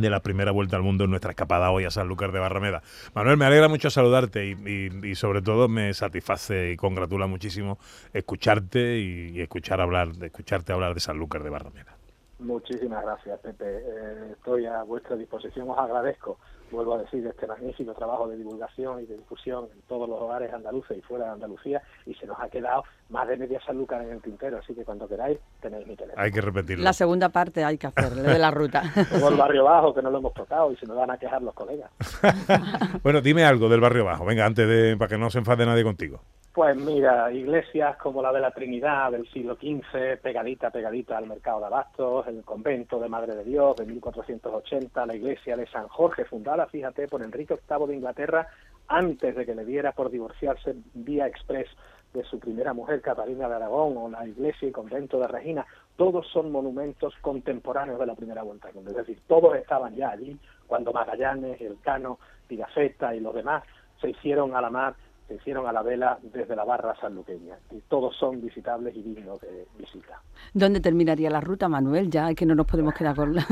de 0.00 0.10
la 0.10 0.20
primera 0.20 0.50
vuelta 0.50 0.76
al 0.76 0.82
mundo 0.82 1.04
en 1.04 1.10
nuestra 1.10 1.30
escapada 1.30 1.70
hoy 1.70 1.84
a 1.84 1.90
Sanlúcar 1.90 2.32
de 2.32 2.38
Barrameda. 2.38 2.82
Manuel, 3.14 3.36
me 3.36 3.44
alegra 3.44 3.68
mucho 3.68 3.90
saludarte 3.90 4.46
y, 4.46 5.14
sobre 5.14 5.42
todo 5.42 5.68
me 5.68 5.92
satisface 5.94 6.72
y 6.72 6.76
congratula 6.76 7.26
muchísimo 7.26 7.78
escucharte 8.12 8.98
y, 8.98 9.40
escuchar 9.40 9.80
hablar, 9.80 10.08
escucharte 10.20 10.72
hablar 10.72 10.94
de 10.94 11.00
Sanlúcar 11.00 11.42
de 11.42 11.50
Barrameda. 11.50 11.96
Muchísimas 12.38 13.02
gracias, 13.04 13.38
Pepe. 13.40 13.64
Eh, 13.66 14.32
estoy 14.32 14.64
a 14.64 14.82
vuestra 14.82 15.14
disposición. 15.16 15.68
Os 15.68 15.78
agradezco, 15.78 16.38
vuelvo 16.70 16.94
a 16.94 16.98
decir, 16.98 17.26
este 17.26 17.46
magnífico 17.46 17.92
trabajo 17.94 18.28
de 18.28 18.36
divulgación 18.36 19.02
y 19.02 19.06
de 19.06 19.16
difusión 19.16 19.66
en 19.72 19.80
todos 19.82 20.08
los 20.08 20.20
hogares 20.20 20.52
andaluces 20.52 20.98
y 20.98 21.00
fuera 21.02 21.26
de 21.26 21.30
Andalucía. 21.32 21.82
Y 22.06 22.14
se 22.14 22.26
nos 22.26 22.38
ha 22.40 22.48
quedado 22.48 22.84
más 23.08 23.28
de 23.28 23.36
media 23.36 23.60
Sanlúcar 23.64 24.02
en 24.02 24.12
el 24.12 24.22
tintero. 24.22 24.58
Así 24.58 24.74
que 24.74 24.84
cuando 24.84 25.08
queráis, 25.08 25.38
tenéis 25.60 25.86
mi 25.86 25.96
teléfono. 25.96 26.22
Hay 26.22 26.30
que 26.30 26.40
repetirlo. 26.40 26.84
La 26.84 26.92
segunda 26.92 27.28
parte 27.28 27.64
hay 27.64 27.78
que 27.78 27.86
hacerle 27.86 28.22
de 28.22 28.38
la 28.38 28.50
ruta. 28.50 28.82
Luego 29.10 29.28
el 29.28 29.36
barrio 29.36 29.64
bajo, 29.64 29.94
que 29.94 30.02
no 30.02 30.10
lo 30.10 30.18
hemos 30.18 30.34
tocado 30.34 30.72
y 30.72 30.76
se 30.76 30.86
nos 30.86 30.96
van 30.96 31.10
a 31.10 31.18
quejar 31.18 31.42
los 31.42 31.54
colegas. 31.54 31.90
Bueno, 33.02 33.20
dime 33.20 33.44
algo 33.44 33.68
del 33.68 33.80
barrio 33.80 34.04
bajo, 34.04 34.24
venga, 34.24 34.44
antes 34.44 34.66
de 34.68 34.96
para 34.96 35.08
que 35.08 35.18
no 35.18 35.30
se 35.30 35.38
enfade 35.38 35.64
nadie 35.64 35.82
contigo. 35.82 36.20
Pues 36.52 36.76
mira, 36.76 37.32
iglesias 37.32 37.96
como 37.98 38.20
la 38.20 38.32
de 38.32 38.40
la 38.40 38.50
Trinidad 38.50 39.12
del 39.12 39.24
siglo 39.30 39.54
XV, 39.54 40.20
pegadita, 40.20 40.70
pegadita 40.70 41.16
al 41.16 41.28
mercado 41.28 41.60
de 41.60 41.66
Abastos, 41.66 42.26
el 42.26 42.42
convento 42.42 42.98
de 42.98 43.08
Madre 43.08 43.36
de 43.36 43.44
Dios 43.44 43.76
de 43.76 43.86
1480, 43.86 45.06
la 45.06 45.14
iglesia 45.14 45.56
de 45.56 45.68
San 45.68 45.86
Jorge, 45.86 46.24
fundada, 46.24 46.66
fíjate, 46.66 47.06
por 47.06 47.22
Enrique 47.22 47.56
VIII 47.68 47.86
de 47.86 47.94
Inglaterra, 47.94 48.48
antes 48.88 49.36
de 49.36 49.46
que 49.46 49.54
le 49.54 49.64
diera 49.64 49.92
por 49.92 50.10
divorciarse 50.10 50.74
vía 50.92 51.28
express 51.28 51.68
de 52.12 52.24
su 52.24 52.40
primera 52.40 52.74
mujer, 52.74 53.00
Catalina 53.00 53.48
de 53.48 53.54
Aragón, 53.54 53.96
o 53.96 54.08
la 54.08 54.26
iglesia 54.26 54.66
y 54.66 54.72
convento 54.72 55.20
de 55.20 55.28
Regina, 55.28 55.64
todos 55.94 56.26
son 56.32 56.50
monumentos 56.50 57.14
contemporáneos 57.20 58.00
de 58.00 58.06
la 58.06 58.16
primera 58.16 58.42
vuelta. 58.42 58.70
Es 58.70 58.96
decir, 58.96 59.20
todos 59.28 59.54
estaban 59.54 59.94
ya 59.94 60.10
allí 60.10 60.36
cuando 60.66 60.92
Magallanes, 60.92 61.60
Elcano, 61.60 62.18
Pigafetta 62.48 63.14
y 63.14 63.20
los 63.20 63.36
demás 63.36 63.62
se 64.00 64.10
hicieron 64.10 64.56
a 64.56 64.60
la 64.60 64.70
mar, 64.70 64.94
se 65.30 65.36
hicieron 65.36 65.64
a 65.68 65.72
la 65.72 65.82
vela 65.82 66.18
desde 66.22 66.56
la 66.56 66.64
barra 66.64 66.96
sanluqueña. 67.00 67.56
Y 67.70 67.78
todos 67.82 68.16
son 68.16 68.40
visitables 68.40 68.96
y 68.96 69.02
dignos 69.02 69.40
de 69.40 69.64
visita. 69.78 70.20
¿Dónde 70.52 70.80
terminaría 70.80 71.30
la 71.30 71.40
ruta, 71.40 71.68
Manuel? 71.68 72.10
Ya 72.10 72.34
que 72.34 72.44
no 72.44 72.56
nos 72.56 72.66
podemos 72.66 72.94
quedar 72.94 73.14
con 73.14 73.36
la... 73.36 73.46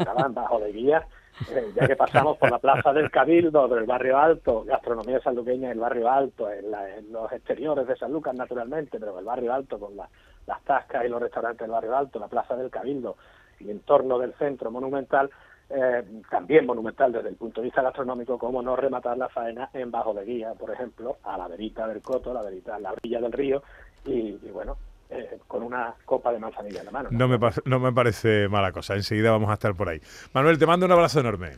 acaban 0.00 0.32
bajo 0.32 0.58
de 0.60 0.72
guía, 0.72 1.06
eh, 1.50 1.72
ya 1.76 1.86
que 1.86 1.94
pasamos 1.96 2.38
por 2.38 2.50
la 2.50 2.58
plaza 2.58 2.94
del 2.94 3.10
Cabildo, 3.10 3.68
del 3.68 3.84
barrio 3.84 4.16
Alto, 4.18 4.64
gastronomía 4.64 5.20
sanluqueña 5.20 5.66
en 5.66 5.72
el 5.72 5.80
barrio 5.80 6.10
Alto, 6.10 6.50
en, 6.50 6.70
la- 6.70 6.96
en 6.96 7.12
los 7.12 7.30
exteriores 7.32 7.86
de 7.86 7.96
San 7.96 8.10
Lucas 8.10 8.34
naturalmente, 8.34 8.98
pero 8.98 9.12
en 9.12 9.18
el 9.18 9.24
barrio 9.26 9.52
Alto 9.52 9.78
con 9.78 9.94
la- 9.96 10.08
las 10.46 10.62
tascas 10.64 11.04
y 11.04 11.08
los 11.08 11.20
restaurantes 11.20 11.60
del 11.60 11.70
barrio 11.70 11.94
Alto, 11.96 12.18
la 12.18 12.28
plaza 12.28 12.56
del 12.56 12.70
Cabildo 12.70 13.16
y 13.60 13.70
en 13.70 13.80
torno 13.80 14.18
del 14.18 14.32
centro 14.34 14.70
monumental, 14.70 15.30
eh, 15.70 16.04
también 16.30 16.66
monumental 16.66 17.12
desde 17.12 17.28
el 17.30 17.36
punto 17.36 17.60
de 17.60 17.66
vista 17.66 17.82
gastronómico, 17.82 18.38
como 18.38 18.62
no 18.62 18.76
rematar 18.76 19.16
la 19.18 19.28
faena 19.28 19.70
en 19.72 19.90
Bajo 19.90 20.12
de 20.14 20.24
Guía, 20.24 20.52
por 20.54 20.70
ejemplo, 20.70 21.16
a 21.24 21.36
la 21.38 21.48
verita 21.48 21.86
del 21.88 22.02
Coto, 22.02 22.30
a 22.30 22.34
la 22.34 22.42
verita, 22.42 22.78
la 22.78 22.92
orilla 22.92 23.20
del 23.20 23.32
río 23.32 23.62
y, 24.04 24.12
y 24.42 24.50
bueno, 24.52 24.76
eh, 25.10 25.38
con 25.46 25.62
una 25.62 25.94
copa 26.04 26.32
de 26.32 26.38
manzanilla 26.38 26.80
en 26.80 26.86
la 26.86 26.92
mano. 26.92 27.08
No 27.12 27.28
me, 27.28 27.38
pa- 27.38 27.52
no 27.64 27.78
me 27.80 27.92
parece 27.92 28.48
mala 28.48 28.72
cosa. 28.72 28.94
Enseguida 28.94 29.30
vamos 29.30 29.50
a 29.50 29.54
estar 29.54 29.74
por 29.74 29.88
ahí. 29.88 30.00
Manuel, 30.32 30.58
te 30.58 30.66
mando 30.66 30.86
un 30.86 30.92
abrazo 30.92 31.20
enorme. 31.20 31.52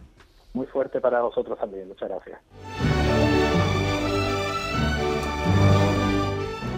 Muy 0.55 0.66
fuerte 0.66 1.01
para 1.01 1.21
vosotros 1.23 1.59
también, 1.59 1.87
muchas 1.88 2.09
gracias. 2.09 2.96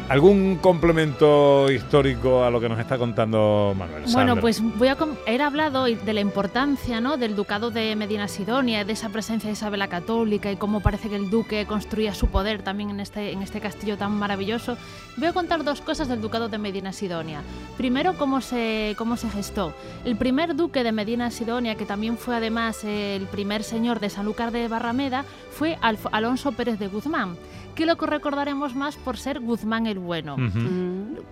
¿Algún 0.09 0.57
complemento 0.57 1.71
histórico 1.71 2.43
a 2.43 2.51
lo 2.51 2.61
que 2.61 2.69
nos 2.71 2.79
está 2.81 2.97
contando 2.97 3.75
Manuel? 3.77 4.05
Bueno, 4.05 4.11
Sandra? 4.11 4.41
pues 4.41 4.63
voy 4.63 4.89
a 4.89 4.97
he 5.27 5.43
hablado 5.43 5.85
de 5.85 6.13
la 6.15 6.21
importancia 6.23 6.99
¿no? 7.03 7.19
del 7.19 7.37
ducado 7.37 7.71
de 7.71 7.95
Medina 7.95 8.27
Sidonia, 8.27 8.87
de 8.87 8.95
esa 8.95 9.11
presencia 9.11 9.49
de 9.49 9.53
Isabel 9.53 9.81
la 9.81 9.89
Católica 9.89 10.51
y 10.51 10.57
cómo 10.57 10.81
parece 10.81 11.11
que 11.11 11.17
el 11.17 11.29
duque 11.29 11.67
construía 11.67 12.15
su 12.15 12.29
poder 12.29 12.63
también 12.63 12.89
en 12.89 13.01
este, 13.01 13.33
en 13.33 13.43
este 13.43 13.61
castillo 13.61 13.99
tan 13.99 14.13
maravilloso. 14.13 14.79
Voy 15.19 15.29
a 15.29 15.35
contar 15.35 15.63
dos 15.63 15.83
cosas 15.83 16.09
del 16.09 16.23
ducado 16.23 16.49
de 16.49 16.57
Medina 16.57 16.95
Sidonia. 16.95 17.43
Primero, 17.77 18.15
cómo 18.17 18.41
se, 18.41 18.95
cómo 18.97 19.19
se 19.19 19.29
gestó. 19.29 19.75
El 20.07 20.17
primer 20.17 20.57
duque 20.57 20.85
de 20.85 20.93
Medina 20.93 21.31
Sidonia, 21.31 21.75
que 21.75 21.85
también 21.85 22.17
fue 22.17 22.35
además 22.35 22.83
el 22.83 23.27
primer 23.27 23.63
señor 23.63 24.01
de 24.01 24.09
Sanlúcar 24.09 24.53
de 24.53 24.69
Barrameda, 24.69 25.27
fue 25.51 25.77
Alf- 25.83 26.09
Alonso 26.13 26.53
Pérez 26.53 26.79
de 26.79 26.87
Guzmán, 26.89 27.37
que 27.79 27.87
lo 27.87 27.97
que 27.97 28.07
recordaremos 28.07 28.75
más 28.75 28.97
por 28.97 29.17
ser 29.17 29.39
Guzmán 29.39 29.87
el 29.87 29.99
Bueno. 30.01 30.35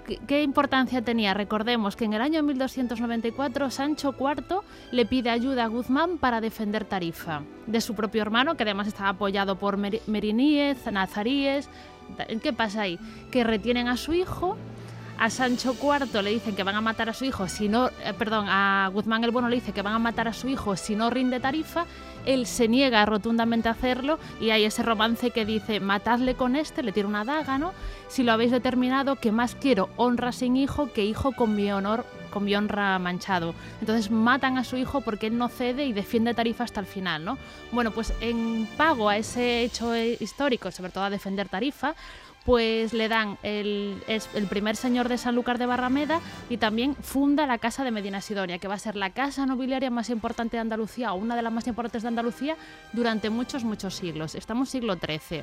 ¿Qué, 0.07 0.19
qué 0.29 0.43
importancia 0.45 1.03
tenía? 1.03 1.35
Recordemos 1.35 1.97
que 1.97 2.05
en 2.05 2.15
el 2.15 2.23
año 2.23 2.43
1294 2.45 3.71
Sancho 3.71 4.15
IV 4.19 4.61
le 4.93 5.07
pide 5.07 5.31
ayuda 5.31 5.65
a 5.65 5.67
Guzmán 5.67 6.19
para 6.19 6.41
defender 6.41 6.85
Tarifa 6.85 7.43
de 7.67 7.81
su 7.81 7.95
propio 7.95 8.23
hermano, 8.23 8.57
que 8.57 8.63
además 8.63 8.87
estaba 8.87 9.09
apoyado 9.11 9.57
por 9.59 9.77
Mer- 9.77 10.01
Meriníes, 10.07 10.87
Nazaríes. 10.91 11.69
¿Qué 12.41 12.53
pasa 12.53 12.83
ahí? 12.83 12.99
Que 13.33 13.43
retienen 13.43 13.89
a 13.89 13.97
su 13.97 14.15
hijo. 14.15 14.57
A 15.19 15.31
Sancho 15.31 15.75
IV 15.83 16.23
le 16.23 16.31
dicen 16.31 16.55
que 16.55 16.63
van 16.63 16.77
a 16.77 16.81
matar 16.83 17.09
a 17.09 17.15
su 17.15 17.25
hijo 17.25 17.49
si 17.49 17.69
no, 17.71 17.89
eh, 17.89 18.13
perdón, 18.19 18.47
a 18.51 18.91
Guzmán 18.93 19.25
el 19.25 19.31
Bueno 19.31 19.49
le 19.49 19.57
dice 19.57 19.73
que 19.73 19.81
van 19.81 19.95
a 19.95 19.99
matar 19.99 20.29
a 20.29 20.35
su 20.35 20.47
hijo 20.47 20.77
si 20.77 20.95
no 20.95 21.09
rinde 21.11 21.41
tarifa. 21.41 21.87
Él 22.27 22.47
se 22.47 22.69
niega 22.69 23.07
rotundamente 23.07 23.69
a 23.69 23.73
hacerlo 23.73 24.19
y 24.41 24.51
hay 24.51 24.65
ese 24.65 24.83
romance 24.83 25.31
que 25.31 25.45
dice 25.45 25.81
matadle 25.81 26.35
con 26.35 26.57
este, 26.57 26.83
le 26.83 26.93
tira 26.93 27.09
una 27.09 27.25
daga, 27.25 27.59
¿no? 27.59 27.73
Si 28.09 28.23
lo 28.23 28.33
habéis 28.33 28.51
determinado, 28.51 29.17
que 29.17 29.33
más 29.33 29.55
quiero 29.55 29.89
honra 29.97 30.33
sin 30.33 30.57
hijo 30.57 30.93
que 30.93 31.05
hijo 31.05 31.33
con 31.33 31.55
mi 31.55 31.71
honor, 31.73 32.05
con 32.31 32.45
mi 32.45 32.55
honra 32.55 32.99
manchado. 32.99 33.55
Entonces 33.81 34.11
matan 34.11 34.59
a 34.59 34.65
su 34.65 34.77
hijo 34.77 35.01
porque 35.01 35.29
él 35.29 35.39
no 35.39 35.49
cede 35.49 35.87
y 35.87 35.93
defiende 35.93 36.35
tarifa 36.35 36.65
hasta 36.65 36.81
el 36.81 36.87
final, 36.87 37.25
¿no? 37.25 37.39
Bueno, 37.73 37.93
pues 37.93 38.13
en 38.21 38.69
pago 38.77 39.09
a 39.09 39.17
ese 39.17 39.63
hecho 39.63 39.97
histórico, 39.97 40.71
sobre 40.71 40.91
todo 40.91 41.05
a 41.05 41.11
defender 41.11 41.49
tarifa, 41.49 41.95
pues 42.47 42.93
le 42.93 43.09
dan 43.09 43.37
el, 43.43 44.03
es 44.07 44.31
el 44.35 44.47
primer 44.47 44.77
señor 44.77 45.09
de 45.09 45.19
Sanlúcar 45.19 45.59
de 45.59 45.67
Barrameda 45.67 46.21
y 46.49 46.57
también 46.57 46.95
funda 46.95 47.47
la 47.47 47.59
Casa 47.59 47.85
de 47.85 47.91
Medina 47.91 48.21
Sidonia, 48.21 48.59
que 48.59 48.69
va 48.69 48.75
a 48.75 48.79
ser 48.79 48.95
la 48.95 49.11
casa 49.11 49.45
nobiliaria 49.45 49.91
más 49.91 50.09
importante 50.11 50.57
de 50.57 50.61
Andalucía 50.61 51.13
o 51.13 51.17
una 51.17 51.35
de 51.35 51.43
las 51.43 51.53
más 51.53 51.67
importantes 51.67 52.03
de 52.03 52.09
Andalucía 52.09 52.57
durante 52.93 53.29
muchos, 53.31 53.65
muchos 53.65 53.97
siglos. 53.97 54.37
Estamos 54.37 54.71
siglo 54.71 54.95
XIII. 54.95 55.43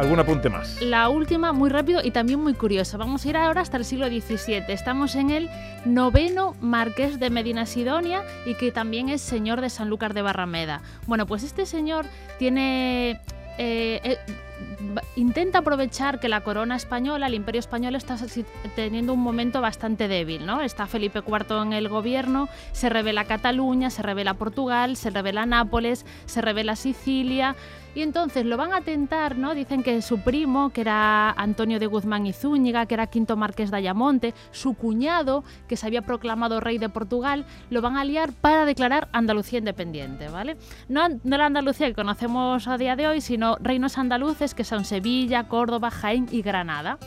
¿Algún 0.00 0.18
apunte 0.18 0.48
más? 0.48 0.80
La 0.80 1.10
última, 1.10 1.52
muy 1.52 1.68
rápido 1.68 2.00
y 2.02 2.10
también 2.10 2.40
muy 2.40 2.54
curiosa. 2.54 2.96
Vamos 2.96 3.22
a 3.22 3.28
ir 3.28 3.36
ahora 3.36 3.60
hasta 3.60 3.76
el 3.76 3.84
siglo 3.84 4.06
XVII. 4.06 4.64
Estamos 4.68 5.14
en 5.14 5.28
el 5.28 5.50
noveno 5.84 6.56
marqués 6.62 7.20
de 7.20 7.28
Medina 7.28 7.66
Sidonia 7.66 8.22
y 8.46 8.54
que 8.54 8.72
también 8.72 9.10
es 9.10 9.20
señor 9.20 9.60
de 9.60 9.68
Sanlúcar 9.68 10.14
de 10.14 10.22
Barrameda. 10.22 10.80
Bueno, 11.06 11.26
pues 11.26 11.42
este 11.42 11.66
señor 11.66 12.06
tiene... 12.38 13.20
eh, 13.58 14.00
eh, 14.02 14.16
intenta 15.16 15.58
aprovechar 15.58 16.20
que 16.20 16.28
la 16.28 16.42
corona 16.42 16.76
española, 16.76 17.26
el 17.26 17.34
imperio 17.34 17.58
español 17.58 17.94
está 17.94 18.16
teniendo 18.74 19.12
un 19.12 19.20
momento 19.20 19.60
bastante 19.60 20.08
débil, 20.08 20.46
¿no? 20.46 20.60
Está 20.60 20.86
Felipe 20.86 21.22
IV 21.26 21.62
en 21.62 21.72
el 21.72 21.88
gobierno, 21.88 22.48
se 22.72 22.88
revela 22.88 23.24
Cataluña, 23.24 23.90
se 23.90 24.02
revela 24.02 24.34
Portugal, 24.34 24.96
se 24.96 25.10
revela 25.10 25.46
Nápoles, 25.46 26.06
se 26.26 26.40
revela 26.40 26.76
Sicilia 26.76 27.56
y 27.94 28.02
entonces 28.02 28.44
lo 28.44 28.56
van 28.56 28.72
a 28.72 28.82
tentar, 28.82 29.36
¿no? 29.36 29.54
Dicen 29.54 29.82
que 29.82 30.00
su 30.02 30.20
primo, 30.20 30.70
que 30.70 30.82
era 30.82 31.30
Antonio 31.30 31.80
de 31.80 31.86
Guzmán 31.86 32.26
y 32.26 32.32
Zúñiga, 32.32 32.86
que 32.86 32.94
era 32.94 33.08
quinto 33.08 33.36
marqués 33.36 33.70
de 33.70 33.78
Ayamonte, 33.78 34.34
su 34.52 34.74
cuñado, 34.74 35.42
que 35.68 35.76
se 35.76 35.86
había 35.86 36.02
proclamado 36.02 36.60
rey 36.60 36.78
de 36.78 36.88
Portugal, 36.88 37.44
lo 37.68 37.82
van 37.82 37.96
a 37.96 38.04
liar 38.04 38.32
para 38.32 38.64
declarar 38.64 39.08
Andalucía 39.12 39.58
independiente, 39.58 40.28
¿vale? 40.28 40.56
No, 40.88 41.08
no 41.24 41.36
la 41.36 41.46
Andalucía 41.46 41.88
que 41.88 41.94
conocemos 41.94 42.68
a 42.68 42.78
día 42.78 42.94
de 42.94 43.08
hoy, 43.08 43.20
sino 43.20 43.56
reinos 43.56 43.98
andaluces 43.98 44.49
que 44.54 44.64
son 44.64 44.84
Sevilla, 44.84 45.44
Córdoba, 45.44 45.90
Jaén 45.90 46.28
y 46.30 46.42
Granada. 46.42 46.98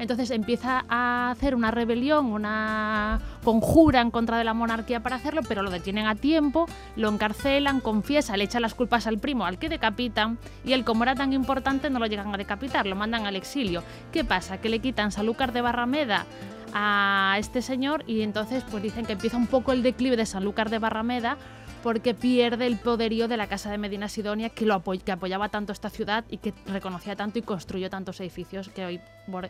Entonces 0.00 0.30
empieza 0.30 0.86
a 0.88 1.30
hacer 1.30 1.54
una 1.54 1.70
rebelión, 1.70 2.32
una 2.32 3.20
conjura 3.44 4.00
en 4.00 4.10
contra 4.10 4.38
de 4.38 4.44
la 4.44 4.54
monarquía 4.54 5.00
para 5.00 5.16
hacerlo, 5.16 5.42
pero 5.46 5.62
lo 5.62 5.70
detienen 5.70 6.06
a 6.06 6.14
tiempo, 6.14 6.66
lo 6.96 7.10
encarcelan, 7.10 7.80
confiesa, 7.80 8.34
le 8.38 8.44
echa 8.44 8.60
las 8.60 8.72
culpas 8.72 9.06
al 9.06 9.18
primo, 9.18 9.44
al 9.44 9.58
que 9.58 9.68
decapitan, 9.68 10.38
y 10.64 10.72
él, 10.72 10.84
como 10.84 11.02
era 11.02 11.14
tan 11.14 11.34
importante, 11.34 11.90
no 11.90 11.98
lo 11.98 12.06
llegan 12.06 12.34
a 12.34 12.38
decapitar, 12.38 12.86
lo 12.86 12.96
mandan 12.96 13.26
al 13.26 13.36
exilio. 13.36 13.82
¿Qué 14.10 14.24
pasa? 14.24 14.58
Que 14.58 14.70
le 14.70 14.78
quitan 14.78 15.12
Sanlúcar 15.12 15.52
de 15.52 15.60
Barrameda 15.60 16.24
a 16.72 17.36
este 17.38 17.62
señor 17.62 18.04
y 18.06 18.22
entonces 18.22 18.64
pues 18.70 18.82
dicen 18.82 19.04
que 19.04 19.12
empieza 19.12 19.36
un 19.36 19.48
poco 19.48 19.72
el 19.72 19.82
declive 19.82 20.16
de 20.16 20.24
Sanlúcar 20.24 20.70
de 20.70 20.78
Barrameda 20.78 21.36
porque 21.82 22.14
pierde 22.14 22.66
el 22.66 22.76
poderío 22.76 23.28
de 23.28 23.36
la 23.36 23.46
Casa 23.46 23.70
de 23.70 23.78
Medina 23.78 24.08
Sidonia 24.08 24.48
que, 24.50 24.64
lo 24.66 24.74
apoy- 24.74 25.00
que 25.02 25.12
apoyaba 25.12 25.48
tanto 25.48 25.72
esta 25.72 25.90
ciudad 25.90 26.24
y 26.30 26.38
que 26.38 26.52
reconocía 26.66 27.16
tanto 27.16 27.38
y 27.38 27.42
construyó 27.42 27.90
tantos 27.90 28.20
edificios 28.20 28.68
que 28.68 28.84
hoy, 28.84 29.00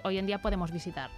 hoy 0.04 0.18
en 0.18 0.26
día 0.26 0.40
podemos 0.40 0.70
visitar. 0.72 1.10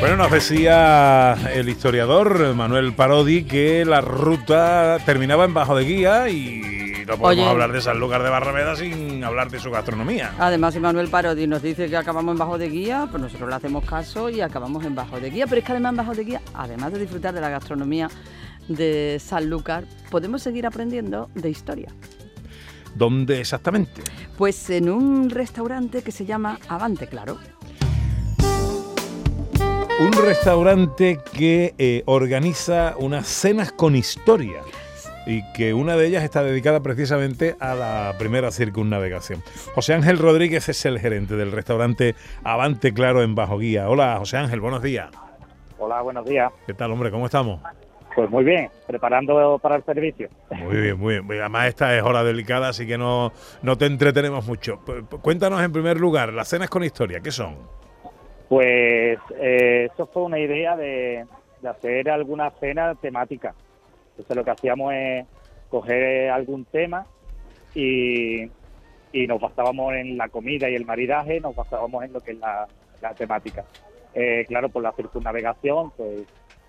Bueno, 0.00 0.16
nos 0.16 0.30
decía 0.30 1.34
el 1.54 1.68
historiador 1.68 2.54
Manuel 2.54 2.92
Parodi 2.94 3.44
que 3.44 3.84
la 3.86 4.00
ruta 4.02 4.98
terminaba 5.06 5.44
en 5.46 5.54
Bajo 5.54 5.76
de 5.76 5.84
Guía 5.84 6.28
y 6.28 6.83
no 7.06 7.16
podemos 7.18 7.44
Oye. 7.44 7.50
hablar 7.50 7.72
de 7.72 7.80
Sanlúcar 7.80 8.22
de 8.22 8.30
Barrameda 8.30 8.76
sin 8.76 9.22
hablar 9.24 9.50
de 9.50 9.58
su 9.58 9.70
gastronomía. 9.70 10.34
Además, 10.38 10.74
si 10.74 10.80
Manuel 10.80 11.08
Parodi 11.08 11.46
nos 11.46 11.62
dice 11.62 11.88
que 11.88 11.96
acabamos 11.96 12.32
en 12.32 12.38
Bajo 12.38 12.58
de 12.58 12.68
Guía, 12.68 13.06
pues 13.10 13.22
nosotros 13.22 13.48
le 13.48 13.54
hacemos 13.54 13.84
caso 13.84 14.28
y 14.28 14.40
acabamos 14.40 14.84
en 14.84 14.94
Bajo 14.94 15.20
de 15.20 15.30
Guía. 15.30 15.46
Pero 15.46 15.58
es 15.60 15.64
que 15.64 15.72
además 15.72 15.90
en 15.90 15.96
Bajo 15.96 16.14
de 16.14 16.24
Guía, 16.24 16.40
además 16.54 16.92
de 16.92 17.00
disfrutar 17.00 17.34
de 17.34 17.40
la 17.40 17.48
gastronomía 17.48 18.08
de 18.68 19.20
Sanlúcar, 19.20 19.84
podemos 20.10 20.42
seguir 20.42 20.66
aprendiendo 20.66 21.28
de 21.34 21.50
historia. 21.50 21.88
¿Dónde 22.94 23.40
exactamente? 23.40 24.02
Pues 24.38 24.70
en 24.70 24.88
un 24.88 25.30
restaurante 25.30 26.02
que 26.02 26.12
se 26.12 26.24
llama 26.24 26.58
Avante, 26.68 27.06
claro. 27.06 27.38
Un 30.00 30.12
restaurante 30.12 31.20
que 31.32 31.74
eh, 31.78 32.02
organiza 32.06 32.94
unas 32.98 33.26
cenas 33.26 33.70
con 33.72 33.94
historia 33.94 34.62
y 35.26 35.42
que 35.52 35.74
una 35.74 35.96
de 35.96 36.06
ellas 36.06 36.24
está 36.24 36.42
dedicada 36.42 36.80
precisamente 36.80 37.56
a 37.60 37.74
la 37.74 38.14
primera 38.18 38.50
circunnavegación. 38.50 39.42
José 39.74 39.94
Ángel 39.94 40.18
Rodríguez 40.18 40.68
es 40.68 40.84
el 40.84 40.98
gerente 40.98 41.36
del 41.36 41.52
restaurante 41.52 42.14
Avante 42.42 42.92
Claro 42.92 43.22
en 43.22 43.34
Bajo 43.34 43.58
Guía. 43.58 43.88
Hola, 43.88 44.16
José 44.18 44.36
Ángel, 44.36 44.60
buenos 44.60 44.82
días. 44.82 45.10
Hola, 45.78 46.02
buenos 46.02 46.24
días. 46.24 46.52
¿Qué 46.66 46.74
tal, 46.74 46.92
hombre? 46.92 47.10
¿Cómo 47.10 47.26
estamos? 47.26 47.60
Pues 48.14 48.30
muy 48.30 48.44
bien, 48.44 48.70
preparando 48.86 49.58
para 49.58 49.76
el 49.76 49.84
servicio. 49.84 50.28
Muy 50.50 50.76
bien, 50.76 50.98
muy 50.98 51.18
bien. 51.18 51.40
Además, 51.40 51.66
esta 51.66 51.96
es 51.96 52.02
hora 52.02 52.22
delicada, 52.22 52.68
así 52.68 52.86
que 52.86 52.96
no, 52.96 53.32
no 53.62 53.76
te 53.76 53.86
entretenemos 53.86 54.46
mucho. 54.46 54.80
Cuéntanos 55.20 55.60
en 55.62 55.72
primer 55.72 55.98
lugar, 55.98 56.32
las 56.32 56.48
cenas 56.48 56.70
con 56.70 56.84
historia, 56.84 57.20
¿qué 57.20 57.32
son? 57.32 57.56
Pues 58.48 59.18
eh, 59.40 59.88
eso 59.92 60.06
fue 60.06 60.22
una 60.22 60.38
idea 60.38 60.76
de, 60.76 61.26
de 61.60 61.68
hacer 61.68 62.08
alguna 62.08 62.50
cena 62.60 62.94
temática. 62.94 63.52
Entonces 64.16 64.36
lo 64.36 64.44
que 64.44 64.50
hacíamos 64.50 64.92
es 64.94 65.26
coger 65.68 66.30
algún 66.30 66.64
tema 66.66 67.06
y, 67.74 68.44
y 69.12 69.26
nos 69.26 69.40
basábamos 69.40 69.94
en 69.94 70.16
la 70.16 70.28
comida 70.28 70.68
y 70.70 70.74
el 70.76 70.86
maridaje, 70.86 71.40
nos 71.40 71.54
basábamos 71.56 72.04
en 72.04 72.12
lo 72.12 72.20
que 72.20 72.32
es 72.32 72.38
la, 72.38 72.66
la 73.02 73.14
temática. 73.14 73.64
Eh, 74.14 74.44
claro, 74.46 74.68
por 74.68 74.82
la 74.82 74.92
circunnavegación, 74.92 75.90
pues 75.96 76.20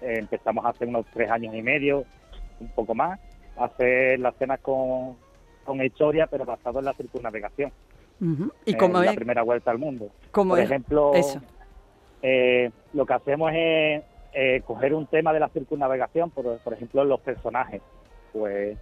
eh, 0.01 0.15
empezamos 0.17 0.65
hace 0.65 0.85
unos 0.85 1.05
tres 1.13 1.29
años 1.29 1.53
y 1.53 1.61
medio, 1.61 2.03
un 2.59 2.69
poco 2.69 2.95
más, 2.95 3.19
a 3.57 3.65
hacer 3.65 4.19
las 4.19 4.35
cenas 4.37 4.59
con, 4.61 5.15
con 5.63 5.83
historia, 5.83 6.25
pero 6.27 6.45
basado 6.45 6.79
en 6.79 6.85
la 6.85 6.93
circunnavegación. 6.93 7.71
¿Y 8.65 8.71
en 8.71 8.77
cómo 8.77 8.99
la 8.99 9.11
es? 9.11 9.15
primera 9.15 9.43
vuelta 9.43 9.69
al 9.69 9.77
mundo. 9.77 10.09
¿Cómo 10.31 10.51
Por 10.51 10.59
es 10.59 10.65
ejemplo, 10.65 11.13
eso? 11.13 11.39
eh, 12.23 12.71
lo 12.93 13.05
que 13.05 13.13
hacemos 13.13 13.51
es 13.53 14.01
eh, 14.35 14.61
coger 14.65 14.93
un 14.93 15.07
tema 15.07 15.33
de 15.33 15.39
la 15.39 15.49
circunnavegación, 15.49 16.29
por, 16.29 16.59
por 16.59 16.73
ejemplo, 16.73 17.03
los 17.05 17.21
personajes. 17.21 17.81
Pues 18.33 18.77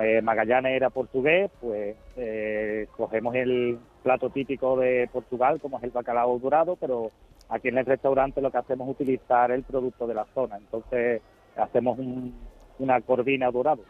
eh, 0.00 0.22
Magallanes 0.22 0.76
era 0.76 0.88
portugués, 0.90 1.50
pues 1.60 1.96
eh, 2.16 2.86
cogemos 2.96 3.34
el 3.34 3.78
plato 4.02 4.30
típico 4.30 4.78
de 4.78 5.08
Portugal, 5.12 5.60
como 5.60 5.78
es 5.78 5.84
el 5.84 5.90
bacalao 5.90 6.38
dorado, 6.38 6.76
pero 6.76 7.10
aquí 7.48 7.68
en 7.68 7.78
el 7.78 7.86
restaurante 7.86 8.40
lo 8.40 8.50
que 8.50 8.58
hacemos 8.58 8.88
es 8.88 8.94
utilizar 8.94 9.50
el 9.50 9.64
producto 9.64 10.06
de 10.06 10.14
la 10.14 10.24
zona. 10.34 10.56
Entonces 10.56 11.20
hacemos 11.56 11.98
un- 11.98 12.34
una 12.78 13.00
corvina 13.00 13.50
dorado. 13.50 13.82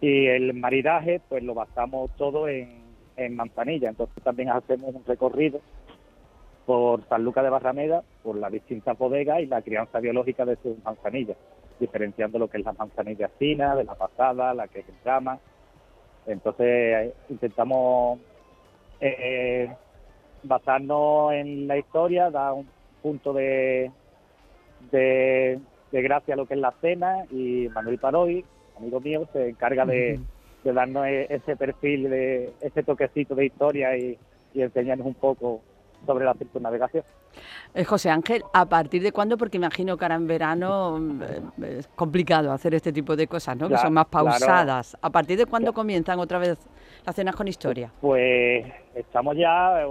Y 0.00 0.26
el 0.26 0.54
maridaje, 0.54 1.20
pues 1.28 1.42
lo 1.42 1.54
basamos 1.54 2.10
todo 2.16 2.48
en, 2.48 2.82
en 3.16 3.36
manzanilla. 3.36 3.88
Entonces 3.90 4.22
también 4.22 4.50
hacemos 4.50 4.94
un 4.94 5.04
recorrido 5.04 5.60
por 6.66 7.06
San 7.08 7.24
Lucas 7.24 7.44
de 7.44 7.50
Barrameda, 7.50 8.02
por 8.22 8.36
las 8.36 8.52
distintas 8.52 8.96
bodegas 8.96 9.40
y 9.40 9.46
la 9.46 9.62
crianza 9.62 10.00
biológica 10.00 10.44
de 10.44 10.56
sus 10.56 10.82
manzanillas, 10.84 11.36
diferenciando 11.78 12.38
lo 12.38 12.48
que 12.48 12.58
es 12.58 12.64
la 12.64 12.72
manzanilla 12.72 13.28
fina, 13.38 13.74
de 13.74 13.84
la 13.84 13.94
pasada, 13.94 14.54
la 14.54 14.68
que 14.68 14.80
es 14.80 14.88
en 14.88 14.94
rama. 15.04 15.38
Entonces 16.26 16.66
eh, 16.66 17.12
intentamos 17.28 18.20
eh, 19.00 19.68
basarnos 20.44 21.32
en 21.32 21.66
la 21.66 21.78
historia, 21.78 22.30
dar 22.30 22.52
un 22.52 22.68
punto 23.02 23.32
de, 23.32 23.90
de, 24.92 25.58
de 25.90 26.02
gracia 26.02 26.34
a 26.34 26.36
lo 26.36 26.46
que 26.46 26.54
es 26.54 26.60
la 26.60 26.72
cena 26.80 27.24
y 27.30 27.68
Manuel 27.74 27.98
Parodi, 27.98 28.44
amigo 28.76 29.00
mío, 29.00 29.28
se 29.32 29.48
encarga 29.50 29.84
de, 29.84 30.20
de 30.62 30.72
darnos 30.72 31.06
e- 31.06 31.26
ese 31.28 31.56
perfil, 31.56 32.08
de 32.08 32.52
ese 32.60 32.82
toquecito 32.84 33.34
de 33.34 33.46
historia 33.46 33.96
y, 33.96 34.16
y 34.54 34.62
enseñarnos 34.62 35.06
un 35.06 35.14
poco 35.14 35.62
sobre 36.06 36.24
la 36.24 36.34
circunnavegación. 36.34 37.04
Eh, 37.74 37.84
José 37.84 38.10
Ángel, 38.10 38.42
¿a 38.52 38.66
partir 38.66 39.02
de 39.02 39.12
cuándo? 39.12 39.36
Porque 39.36 39.56
imagino 39.56 39.96
que 39.96 40.04
ahora 40.04 40.16
en 40.16 40.26
verano 40.26 40.98
eh, 41.22 41.78
es 41.78 41.88
complicado 41.88 42.52
hacer 42.52 42.74
este 42.74 42.92
tipo 42.92 43.16
de 43.16 43.26
cosas, 43.26 43.56
¿no? 43.56 43.68
que 43.68 43.78
son 43.78 43.92
más 43.92 44.06
claro. 44.06 44.26
pausadas. 44.26 44.96
¿A 45.00 45.10
partir 45.10 45.38
de 45.38 45.46
cuándo 45.46 45.72
comienzan 45.72 46.18
otra 46.18 46.38
vez 46.38 46.58
las 47.04 47.14
cenas 47.14 47.34
con 47.34 47.48
historia? 47.48 47.90
Pues 48.00 48.66
estamos 48.94 49.36
ya, 49.36 49.84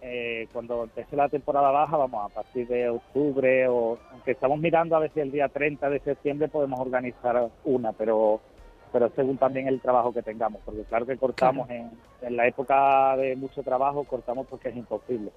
eh, 0.00 0.48
cuando 0.52 0.84
empiece 0.84 1.16
la 1.16 1.28
temporada 1.28 1.70
baja, 1.70 1.96
vamos 1.96 2.30
a 2.30 2.34
partir 2.34 2.66
de 2.68 2.88
octubre, 2.88 3.68
o 3.68 3.98
aunque 4.12 4.32
estamos 4.32 4.58
mirando 4.58 4.96
a 4.96 5.00
ver 5.00 5.10
si 5.12 5.20
el 5.20 5.30
día 5.30 5.48
30 5.48 5.90
de 5.90 6.00
septiembre 6.00 6.48
podemos 6.48 6.80
organizar 6.80 7.50
una, 7.64 7.92
pero 7.92 8.40
pero 8.92 9.10
según 9.14 9.38
también 9.38 9.68
el 9.68 9.80
trabajo 9.80 10.12
que 10.12 10.22
tengamos, 10.22 10.60
porque 10.64 10.84
claro 10.84 11.06
que 11.06 11.16
cortamos 11.16 11.68
en, 11.70 11.90
en 12.20 12.36
la 12.36 12.46
época 12.46 13.16
de 13.16 13.36
mucho 13.36 13.62
trabajo, 13.62 14.04
cortamos 14.04 14.46
porque 14.48 14.68
es 14.68 14.76
imposible. 14.76 15.30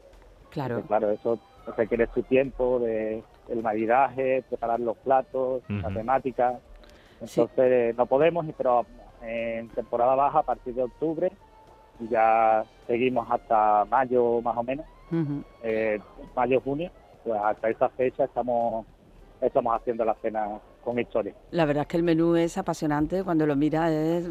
Claro. 0.50 0.76
Porque, 0.76 0.88
claro, 0.88 1.12
eso 1.12 1.40
requiere 1.78 2.08
su 2.14 2.24
tiempo, 2.24 2.80
de 2.80 3.24
el 3.50 3.62
maridaje, 3.64 4.44
preparar 4.50 4.80
los 4.80 4.98
platos, 4.98 5.64
la 5.70 5.88
Ujú. 5.90 5.98
temática. 5.98 6.60
Entonces 7.20 7.96
no 7.96 8.06
podemos, 8.06 8.48
y- 8.48 8.54
pero 8.54 8.86
en 9.22 9.70
temporada 9.70 10.16
baja 10.16 10.40
a 10.40 10.44
partir 10.44 10.74
de 10.74 10.84
octubre 10.84 11.32
y 12.00 12.08
ya 12.08 12.66
seguimos 12.88 13.28
hasta 13.30 13.86
mayo 13.86 14.42
más 14.42 14.58
o 14.58 14.64
menos, 14.64 14.86
eh, 15.62 16.00
mayo 16.36 16.60
junio, 16.62 16.90
pues 17.24 17.40
hasta 17.44 17.70
esa 17.70 17.90
fecha 17.90 18.24
estamos 18.26 18.86
estamos 19.40 19.76
haciendo 19.76 20.06
la 20.06 20.16
cena 20.16 20.60
con 20.84 21.00
historia. 21.00 21.34
La 21.52 21.66
verdad 21.66 21.82
es 21.84 21.88
que 21.88 21.98
el 21.98 22.04
menú 22.04 22.36
es 22.36 22.58
apasionante, 22.58 23.24
cuando 23.24 23.46
lo 23.46 23.56
mira 23.56 23.92
es 23.92 24.26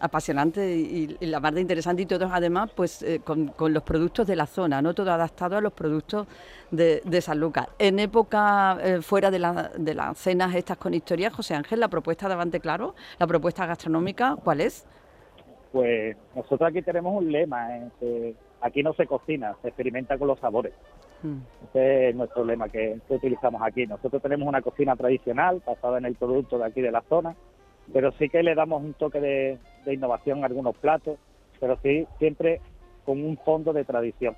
apasionante 0.00 0.74
y, 0.76 1.16
la 1.20 1.40
más 1.40 1.54
de 1.54 1.60
interesante 1.60 2.02
y 2.02 2.06
todos 2.06 2.30
además 2.32 2.70
pues 2.74 3.02
eh, 3.02 3.20
con, 3.24 3.48
con 3.48 3.72
los 3.72 3.82
productos 3.82 4.26
de 4.26 4.36
la 4.36 4.46
zona, 4.46 4.80
no 4.82 4.94
todo 4.94 5.10
adaptado 5.12 5.56
a 5.56 5.60
los 5.60 5.72
productos 5.72 6.26
de, 6.70 7.02
de 7.04 7.20
San 7.20 7.40
Lucas. 7.40 7.68
En 7.78 7.98
época 7.98 8.78
eh, 8.82 9.00
fuera 9.02 9.30
de, 9.30 9.38
la- 9.38 9.70
de 9.76 9.94
las 9.94 10.18
cenas 10.18 10.54
estas 10.54 10.76
con 10.76 10.94
historias, 10.94 11.32
José 11.32 11.54
Ángel, 11.54 11.80
la 11.80 11.88
propuesta 11.88 12.28
de 12.28 12.34
Avante 12.34 12.60
Claro, 12.60 12.94
la 13.18 13.26
propuesta 13.26 13.66
gastronómica, 13.66 14.36
¿cuál 14.42 14.60
es? 14.60 14.84
Pues 15.76 16.16
nosotros 16.34 16.70
aquí 16.70 16.80
tenemos 16.80 17.14
un 17.14 17.30
lema, 17.30 17.76
eh, 17.76 17.88
que 18.00 18.34
aquí 18.62 18.82
no 18.82 18.94
se 18.94 19.06
cocina, 19.06 19.54
se 19.60 19.68
experimenta 19.68 20.16
con 20.16 20.26
los 20.28 20.38
sabores. 20.40 20.72
Mm. 21.22 21.36
Ese 21.68 22.08
es 22.08 22.16
nuestro 22.16 22.46
lema 22.46 22.70
que, 22.70 22.98
que 23.06 23.14
utilizamos 23.14 23.60
aquí. 23.60 23.86
Nosotros 23.86 24.22
tenemos 24.22 24.48
una 24.48 24.62
cocina 24.62 24.96
tradicional 24.96 25.60
basada 25.66 25.98
en 25.98 26.06
el 26.06 26.14
producto 26.14 26.56
de 26.56 26.64
aquí 26.64 26.80
de 26.80 26.90
la 26.92 27.02
zona, 27.02 27.36
pero 27.92 28.10
sí 28.12 28.30
que 28.30 28.42
le 28.42 28.54
damos 28.54 28.82
un 28.82 28.94
toque 28.94 29.20
de, 29.20 29.58
de 29.84 29.92
innovación 29.92 30.42
a 30.42 30.46
algunos 30.46 30.74
platos, 30.78 31.18
pero 31.60 31.76
sí 31.82 32.06
siempre 32.18 32.62
con 33.04 33.22
un 33.22 33.36
fondo 33.36 33.74
de 33.74 33.84
tradición. 33.84 34.34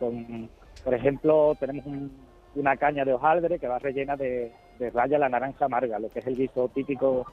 Con, 0.00 0.50
por 0.82 0.92
ejemplo, 0.92 1.56
tenemos 1.60 1.86
un- 1.86 2.10
una 2.56 2.76
caña 2.76 3.04
de 3.04 3.12
hojaldre 3.12 3.60
que 3.60 3.68
va 3.68 3.78
rellena 3.78 4.16
de, 4.16 4.50
de 4.80 4.90
raya 4.90 5.18
la 5.20 5.28
naranja 5.28 5.66
amarga, 5.66 6.00
lo 6.00 6.08
que 6.08 6.18
es 6.18 6.26
el 6.26 6.34
guiso 6.36 6.68
típico 6.74 7.26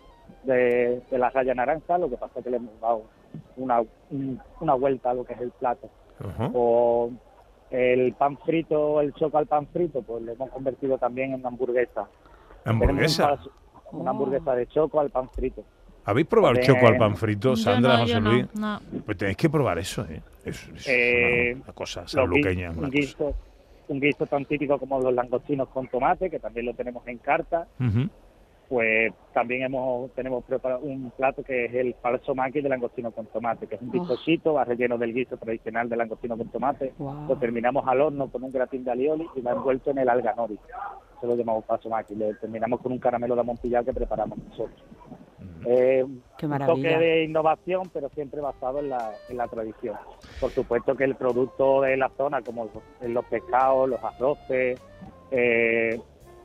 de, 0.44 1.02
de 1.10 1.18
la 1.18 1.32
raya 1.32 1.56
naranja, 1.56 1.98
lo 1.98 2.08
que 2.08 2.18
pasa 2.18 2.38
es 2.40 2.44
que 2.44 2.52
le 2.52 2.58
hemos 2.58 2.80
dado 2.80 3.04
una, 3.58 3.82
un- 4.10 4.40
una 4.60 4.74
vuelta 4.76 5.10
a 5.12 5.14
lo 5.14 5.24
que 5.24 5.34
es 5.34 5.42
el 5.42 5.52
plato 5.52 5.90
o 6.54 7.10
el 7.72 8.14
pan 8.14 8.38
frito, 8.40 9.02
el 9.02 9.14
choco 9.14 9.38
al 9.38 9.48
pan 9.48 9.66
frito, 9.68 10.02
pues 10.02 10.22
lo 10.24 10.32
hemos 10.34 10.50
convertido 10.52 10.98
también 10.98 11.30
en 11.34 11.40
una 11.40 11.48
hamburguesa. 11.50 12.08
¿Hamburguesa? 12.66 13.40
Una 13.92 14.12
hamburguesa 14.12 14.54
de 14.56 14.68
choco 14.68 15.00
al 15.00 15.10
pan 15.10 15.30
frito. 15.30 15.64
¿Habéis 16.06 16.28
probado 16.28 16.54
el 16.54 16.60
También- 16.66 16.76
choco 16.80 16.88
al 16.92 16.98
pan 16.98 17.16
frito, 17.16 17.56
Sandra, 17.56 17.94
no, 17.94 18.00
José 18.02 18.20
no, 18.22 18.32
Luis? 18.32 18.46
no. 18.56 18.80
Pues 19.06 19.18
tenéis 19.18 19.38
que 19.38 19.50
probar 19.50 19.78
eso, 19.80 20.04
¿eh? 20.10 20.22
Es, 20.44 20.68
es 20.70 20.88
Eh, 20.88 21.52
una, 21.56 21.64
una 21.66 21.74
cosa 21.74 22.06
una 22.14 22.24
un, 22.24 22.90
guiso, 22.90 23.34
un 23.88 24.00
guiso 24.00 24.26
tan 24.26 24.46
típico 24.46 24.78
como 24.80 25.00
los 25.00 25.14
langostinos 25.14 25.68
con 25.70 25.88
tomate, 25.88 26.30
que 26.30 26.40
también 26.40 26.66
lo 26.66 26.74
tenemos 26.74 27.08
en 27.08 27.20
carta. 27.20 27.68
Ujú. 27.80 28.10
Pues 28.72 29.12
también 29.34 29.64
hemos 29.64 30.12
tenemos 30.14 30.46
preparado 30.46 30.80
un 30.86 31.12
plato 31.18 31.44
que 31.44 31.66
es 31.66 31.74
el 31.74 31.94
falso 31.96 32.34
maqui 32.34 32.62
de 32.62 32.70
langostino 32.70 33.12
con 33.12 33.26
tomate, 33.26 33.68
que 33.68 33.76
es 33.76 33.82
un 33.82 33.90
Oh. 33.90 33.92
bizcochito, 33.92 34.54
va 34.54 34.64
relleno 34.64 34.98
del 34.98 35.14
guiso 35.14 35.36
tradicional 35.36 35.90
de 35.90 35.98
langostino 35.98 36.38
con 36.38 36.48
tomate. 36.48 36.94
Wow. 36.98 37.28
Lo 37.28 37.36
terminamos 37.36 37.86
al 37.86 38.00
horno 38.00 38.30
con 38.32 38.46
un 38.46 38.50
gratín 38.50 38.86
de 38.86 38.92
alioli 38.92 39.28
y 39.36 39.42
va 39.42 39.52
envuelto 39.52 39.92
en 39.92 39.98
el 39.98 40.08
alga 40.08 40.34
nori. 40.36 40.58
Eso 41.18 41.28
lo 41.28 41.36
llamamos 41.36 41.66
falso 41.66 41.90
maqui. 41.90 42.16
Lo 42.16 42.34
terminamos 42.38 42.80
con 42.80 42.94
un 42.94 43.00
caramelo 43.00 43.36
de 43.36 43.42
amontillado 43.42 43.84
que 43.84 43.94
preparamos 43.94 44.38
nosotros. 44.38 44.82
Eh, 45.66 46.06
Qué 46.38 46.46
un 46.46 46.52
maravilla. 46.52 46.90
toque 46.92 46.98
de 47.06 47.24
innovación, 47.26 47.90
pero 47.94 48.08
siempre 48.12 48.40
basado 48.40 48.80
en 48.80 48.90
la, 48.90 49.12
en 49.28 49.36
la 49.36 49.50
tradición. 49.50 49.98
Por 50.40 50.50
supuesto 50.52 50.96
que 50.96 51.04
el 51.04 51.16
producto 51.16 51.82
de 51.82 51.98
la 51.98 52.08
zona, 52.16 52.42
como 52.42 52.70
los, 53.02 53.10
los 53.10 53.26
pescados, 53.26 53.90
los 53.90 54.02
arroces, 54.02 54.80
eh, 55.30 56.00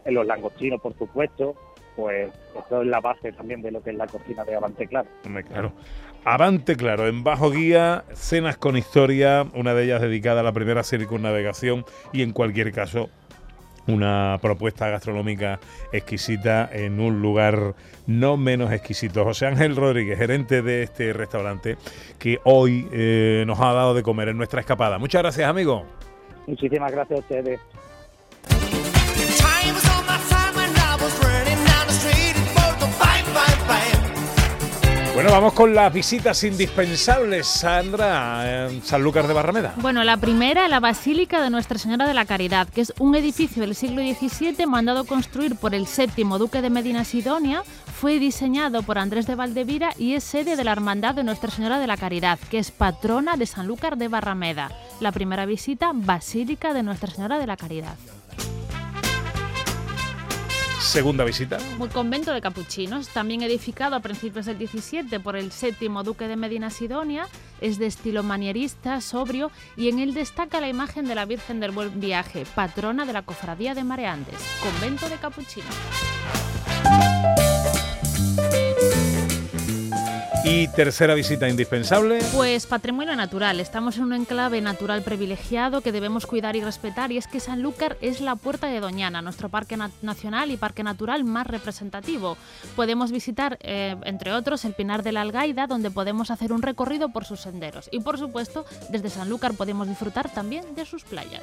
en 0.04 0.14
los 0.14 0.26
langostinos, 0.26 0.80
por 0.80 0.92
supuesto, 0.98 1.54
pues 1.96 2.30
eso 2.66 2.82
es 2.82 2.88
la 2.88 3.00
base 3.00 3.32
también 3.32 3.62
de 3.62 3.70
lo 3.70 3.82
que 3.82 3.90
es 3.90 3.96
la 3.96 4.06
cocina 4.06 4.44
de 4.44 4.54
Avante 4.54 4.87
Claro. 4.87 5.09
Claro. 5.48 5.72
Avante, 6.24 6.76
claro, 6.76 7.06
en 7.06 7.22
bajo 7.22 7.50
guía, 7.50 8.04
cenas 8.12 8.56
con 8.56 8.76
historia, 8.76 9.46
una 9.54 9.74
de 9.74 9.85
ellas 9.85 10.00
dedicada 10.00 10.40
a 10.40 10.42
la 10.44 10.52
primera 10.52 10.82
circunnavegación 10.82 11.85
y 12.12 12.22
en 12.22 12.32
cualquier 12.32 12.72
caso 12.72 13.11
una 13.87 14.38
propuesta 14.42 14.88
gastronómica 14.88 15.61
exquisita 15.92 16.68
en 16.72 16.98
un 16.98 17.22
lugar 17.22 17.74
no 18.06 18.37
menos 18.37 18.72
exquisito. 18.72 19.24
José 19.24 19.46
Ángel 19.46 19.76
Rodríguez, 19.76 20.18
gerente 20.18 20.62
de 20.62 20.82
este 20.82 21.12
restaurante, 21.12 21.76
que 22.18 22.40
hoy 22.44 22.88
eh, 22.92 23.44
nos 23.46 23.61
ha 23.61 23.72
dado 23.72 23.94
de 23.94 24.02
comer 24.02 24.28
en 24.28 24.37
nuestra 24.37 24.61
escapada. 24.61 24.98
Muchas 24.98 25.22
gracias, 25.22 25.48
amigo. 25.48 25.85
Muchísimas 26.46 26.90
gracias 26.90 27.18
a 27.18 27.22
ustedes. 27.22 27.61
Bueno, 35.16 35.31
vamos 35.31 35.55
con 35.55 35.74
las 35.74 35.90
visitas 35.94 36.44
indispensables, 36.44 37.46
Sandra, 37.46 38.66
en 38.66 38.83
Sanlúcar 38.83 39.26
de 39.26 39.33
Barrameda. 39.33 39.72
Bueno, 39.79 40.05
la 40.05 40.18
primera, 40.18 40.68
la 40.68 40.79
Basílica 40.79 41.40
de 41.40 41.48
Nuestra 41.48 41.79
Señora 41.79 42.07
de 42.07 42.12
la 42.12 42.26
Caridad, 42.26 42.68
que 42.68 42.83
es 42.83 42.92
un 42.98 43.14
edificio 43.14 43.62
del 43.62 43.74
siglo 43.74 44.02
XVII 44.02 44.66
mandado 44.66 45.05
construir 45.05 45.57
por 45.57 45.74
el 45.74 45.87
séptimo 45.87 46.37
duque 46.37 46.61
de 46.61 46.68
Medina 46.68 47.02
Sidonia. 47.02 47.62
Fue 47.98 48.18
diseñado 48.18 48.83
por 48.83 48.98
Andrés 48.98 49.26
de 49.26 49.37
Valdevira 49.37 49.94
y 49.96 50.12
es 50.12 50.22
sede 50.22 50.55
de 50.55 50.64
la 50.64 50.72
Hermandad 50.72 51.14
de 51.14 51.24
Nuestra 51.24 51.50
Señora 51.50 51.79
de 51.79 51.87
la 51.87 51.96
Caridad, 51.96 52.38
que 52.50 52.59
es 52.59 52.70
patrona 52.70 53.38
de 53.38 53.46
Sanlúcar 53.46 53.96
de 53.96 54.09
Barrameda. 54.09 54.70
La 55.00 55.12
primera 55.12 55.46
visita, 55.46 55.92
Basílica 55.94 56.74
de 56.74 56.83
Nuestra 56.83 57.11
Señora 57.11 57.38
de 57.38 57.46
la 57.46 57.57
Caridad. 57.57 57.96
Segunda 60.87 61.25
visita. 61.25 61.59
Un 61.79 61.88
convento 61.88 62.33
de 62.33 62.40
capuchinos, 62.40 63.09
también 63.09 63.42
edificado 63.42 63.96
a 63.96 64.01
principios 64.01 64.46
del 64.46 64.59
17 64.59 65.20
por 65.20 65.37
el 65.37 65.53
séptimo 65.53 66.03
duque 66.03 66.29
de 66.29 66.37
Medina 66.37 66.70
Sidonia, 66.70 67.29
es 67.61 67.79
de 67.79 67.87
estilo 67.87 68.22
manierista, 68.22 69.01
sobrio 69.01 69.51
y 69.77 69.88
en 69.88 69.99
él 69.99 70.14
destaca 70.14 70.61
la 70.61 70.68
imagen 70.68 71.07
de 71.07 71.14
la 71.14 71.25
Virgen 71.25 71.61
del 71.61 71.72
Buen 71.72 72.01
Viaje, 72.01 72.46
patrona 72.55 73.05
de 73.05 73.12
la 73.12 73.22
cofradía 73.22 73.75
de 73.75 73.85
Mareandes, 73.85 74.37
convento 74.62 75.09
de 75.09 75.16
capuchinos. 75.16 75.75
Y 80.48 80.68
tercera 80.68 81.14
visita 81.14 81.48
indispensable. 81.48 82.20
Pues 82.32 82.66
patrimonio 82.66 83.16
natural. 83.16 83.59
Estamos 83.59 83.96
en 83.96 84.04
un 84.04 84.12
enclave 84.12 84.61
natural 84.61 85.02
privilegiado 85.02 85.80
que 85.80 85.90
debemos 85.90 86.24
cuidar 86.24 86.54
y 86.54 86.61
respetar 86.61 87.11
y 87.11 87.16
es 87.18 87.26
que 87.26 87.40
Sanlúcar 87.40 87.96
es 88.00 88.20
la 88.20 88.37
puerta 88.37 88.68
de 88.68 88.78
Doñana, 88.78 89.22
nuestro 89.22 89.48
parque 89.48 89.76
na- 89.76 89.90
nacional 90.02 90.52
y 90.52 90.56
parque 90.56 90.85
natural 90.85 91.24
más 91.24 91.48
representativo. 91.48 92.37
Podemos 92.76 93.11
visitar, 93.11 93.59
eh, 93.61 93.96
entre 94.04 94.32
otros, 94.32 94.64
el 94.64 94.74
Pinar 94.74 95.02
de 95.02 95.11
la 95.11 95.22
Algaida, 95.22 95.66
donde 95.66 95.90
podemos 95.90 96.30
hacer 96.30 96.52
un 96.52 96.62
recorrido 96.62 97.09
por 97.09 97.24
sus 97.24 97.40
senderos. 97.40 97.88
Y 97.90 97.98
por 97.98 98.16
supuesto, 98.16 98.64
desde 98.88 99.11
Sanlúcar 99.11 99.54
podemos 99.54 99.88
disfrutar 99.88 100.30
también 100.32 100.76
de 100.76 100.87
sus 100.87 101.02
playas. 101.02 101.42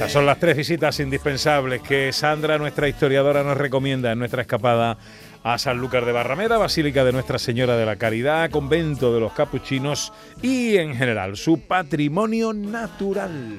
Estas 0.00 0.14
son 0.14 0.24
las 0.24 0.38
tres 0.38 0.56
visitas 0.56 0.98
indispensables 0.98 1.82
que 1.82 2.10
Sandra, 2.10 2.56
nuestra 2.56 2.88
historiadora, 2.88 3.42
nos 3.42 3.58
recomienda 3.58 4.10
en 4.10 4.18
nuestra 4.18 4.40
escapada 4.40 4.96
a 5.44 5.58
Sanlúcar 5.58 6.06
de 6.06 6.12
Barrameda, 6.12 6.56
Basílica 6.56 7.04
de 7.04 7.12
Nuestra 7.12 7.38
Señora 7.38 7.76
de 7.76 7.84
la 7.84 7.96
Caridad, 7.96 8.50
Convento 8.50 9.12
de 9.12 9.20
los 9.20 9.34
Capuchinos 9.34 10.10
y 10.40 10.78
en 10.78 10.94
general 10.94 11.36
su 11.36 11.60
patrimonio 11.60 12.54
natural. 12.54 13.58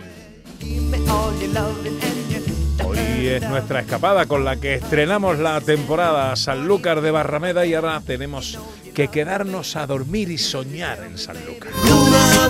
Hoy 2.85 3.27
es 3.27 3.47
nuestra 3.47 3.81
escapada 3.81 4.25
con 4.25 4.43
la 4.43 4.55
que 4.55 4.73
estrenamos 4.73 5.37
la 5.37 5.61
temporada 5.61 6.35
Sanlúcar 6.35 7.01
de 7.01 7.11
Barrameda 7.11 7.67
y 7.67 7.75
ahora 7.75 8.01
tenemos 8.03 8.57
que 8.95 9.09
quedarnos 9.09 9.75
a 9.75 9.85
dormir 9.85 10.31
y 10.31 10.39
soñar 10.39 11.03
en 11.03 11.19
Sanlúcar. 11.19 11.71
Luna 11.87 12.49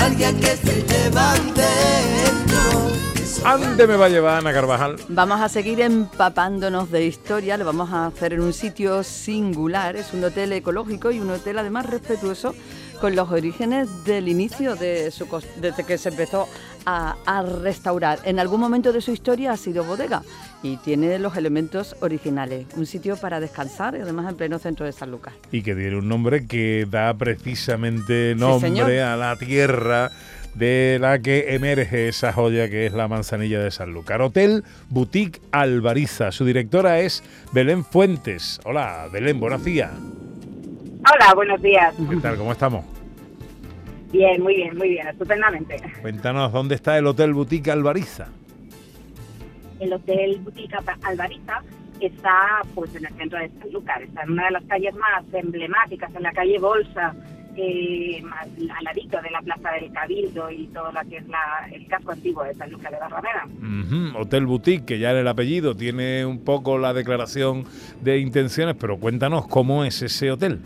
borda 0.00 0.16
en 0.16 0.22
el 0.22 0.32
río, 0.32 0.32
nostalgia 0.32 0.32
que 0.32 0.56
se. 0.56 0.80
¿Ande 3.42 3.86
me 3.86 3.96
va 3.96 4.06
a 4.06 4.08
llevar 4.10 4.38
Ana 4.38 4.52
Carvajal? 4.52 4.96
Vamos 5.08 5.40
a 5.40 5.48
seguir 5.48 5.80
empapándonos 5.80 6.90
de 6.90 7.06
historia, 7.06 7.56
lo 7.56 7.64
vamos 7.64 7.90
a 7.90 8.06
hacer 8.06 8.34
en 8.34 8.42
un 8.42 8.52
sitio 8.52 9.02
singular, 9.02 9.96
es 9.96 10.12
un 10.12 10.22
hotel 10.22 10.52
ecológico 10.52 11.10
y 11.10 11.20
un 11.20 11.30
hotel 11.30 11.58
además 11.58 11.86
respetuoso 11.86 12.54
con 13.00 13.16
los 13.16 13.30
orígenes 13.30 14.04
del 14.04 14.28
inicio 14.28 14.76
de 14.76 15.10
su 15.10 15.26
desde 15.60 15.84
que 15.84 15.98
se 15.98 16.10
empezó 16.10 16.48
a, 16.84 17.16
a 17.26 17.42
restaurar. 17.42 18.18
En 18.24 18.38
algún 18.38 18.60
momento 18.60 18.92
de 18.92 19.00
su 19.00 19.12
historia 19.12 19.52
ha 19.52 19.56
sido 19.56 19.84
bodega 19.84 20.22
y 20.62 20.76
tiene 20.78 21.18
los 21.18 21.36
elementos 21.36 21.96
originales, 22.00 22.66
un 22.76 22.86
sitio 22.86 23.16
para 23.16 23.40
descansar 23.40 23.96
y 23.96 24.00
además 24.00 24.28
en 24.28 24.36
pleno 24.36 24.58
centro 24.58 24.84
de 24.86 24.92
San 24.92 25.10
Lucas. 25.10 25.34
y 25.50 25.62
que 25.62 25.74
tiene 25.74 25.96
un 25.96 26.08
nombre 26.08 26.46
que 26.46 26.86
da 26.90 27.14
precisamente 27.14 28.34
nombre 28.36 29.02
a 29.02 29.16
la 29.16 29.36
tierra 29.36 30.10
de 30.54 30.98
la 31.00 31.20
que 31.20 31.54
emerge 31.54 32.08
esa 32.08 32.32
joya 32.32 32.68
que 32.68 32.86
es 32.86 32.92
la 32.92 33.08
manzanilla 33.08 33.60
de 33.60 33.70
Sanlúcar. 33.70 34.20
Hotel 34.20 34.64
Boutique 34.88 35.40
Alvariza. 35.52 36.32
Su 36.32 36.44
directora 36.44 37.00
es 37.00 37.22
Belén 37.52 37.84
Fuentes. 37.84 38.60
Hola, 38.64 39.08
Belén, 39.12 39.38
buenos 39.38 39.64
días. 39.64 39.90
Hola, 41.02 41.34
buenos 41.34 41.60
días. 41.62 41.94
¿Qué 42.08 42.16
tal? 42.16 42.36
¿Cómo 42.36 42.52
estamos? 42.52 42.84
Bien, 44.12 44.42
muy 44.42 44.56
bien, 44.56 44.76
muy 44.76 44.88
bien, 44.90 45.06
estupendamente. 45.08 45.76
Cuéntanos, 46.02 46.52
¿dónde 46.52 46.74
está 46.74 46.98
el 46.98 47.06
Hotel 47.06 47.32
Boutique 47.32 47.70
Alvariza? 47.70 48.28
El 49.78 49.92
Hotel 49.92 50.38
Boutique 50.42 50.74
Alvariza 51.02 51.62
está 52.00 52.60
pues 52.74 52.94
en 52.96 53.06
el 53.06 53.14
centro 53.14 53.38
de 53.38 53.50
Sanlúcar, 53.60 54.02
está 54.02 54.22
en 54.22 54.32
una 54.32 54.46
de 54.46 54.50
las 54.52 54.64
calles 54.64 54.94
más 54.94 55.22
emblemáticas, 55.32 56.14
en 56.14 56.22
la 56.22 56.32
calle 56.32 56.58
Bolsa, 56.58 57.14
eh, 57.56 58.22
al 58.76 58.84
ladito 58.84 59.20
de 59.22 59.30
la 59.30 59.40
Plaza 59.42 59.70
del 59.72 59.92
Cabildo 59.92 60.50
y 60.50 60.66
todo 60.68 60.90
lo 60.92 61.00
que 61.08 61.18
es 61.18 61.28
la- 61.28 61.68
el 61.72 61.86
casco 61.86 62.12
antiguo 62.12 62.42
de 62.44 62.54
Sanlúcar 62.54 62.92
de 62.92 62.98
Barrameda. 62.98 63.46
Ujú, 63.46 64.18
Hotel 64.18 64.46
Boutique, 64.46 64.84
que 64.84 64.98
ya 64.98 65.12
en 65.12 65.18
el 65.18 65.28
apellido 65.28 65.74
tiene 65.76 66.26
un 66.26 66.40
poco 66.44 66.78
la 66.78 66.92
declaración 66.92 67.64
de 68.00 68.18
intenciones, 68.18 68.76
pero 68.78 68.98
cuéntanos 68.98 69.46
cómo 69.46 69.84
es 69.84 70.02
ese 70.02 70.30
hotel. 70.30 70.60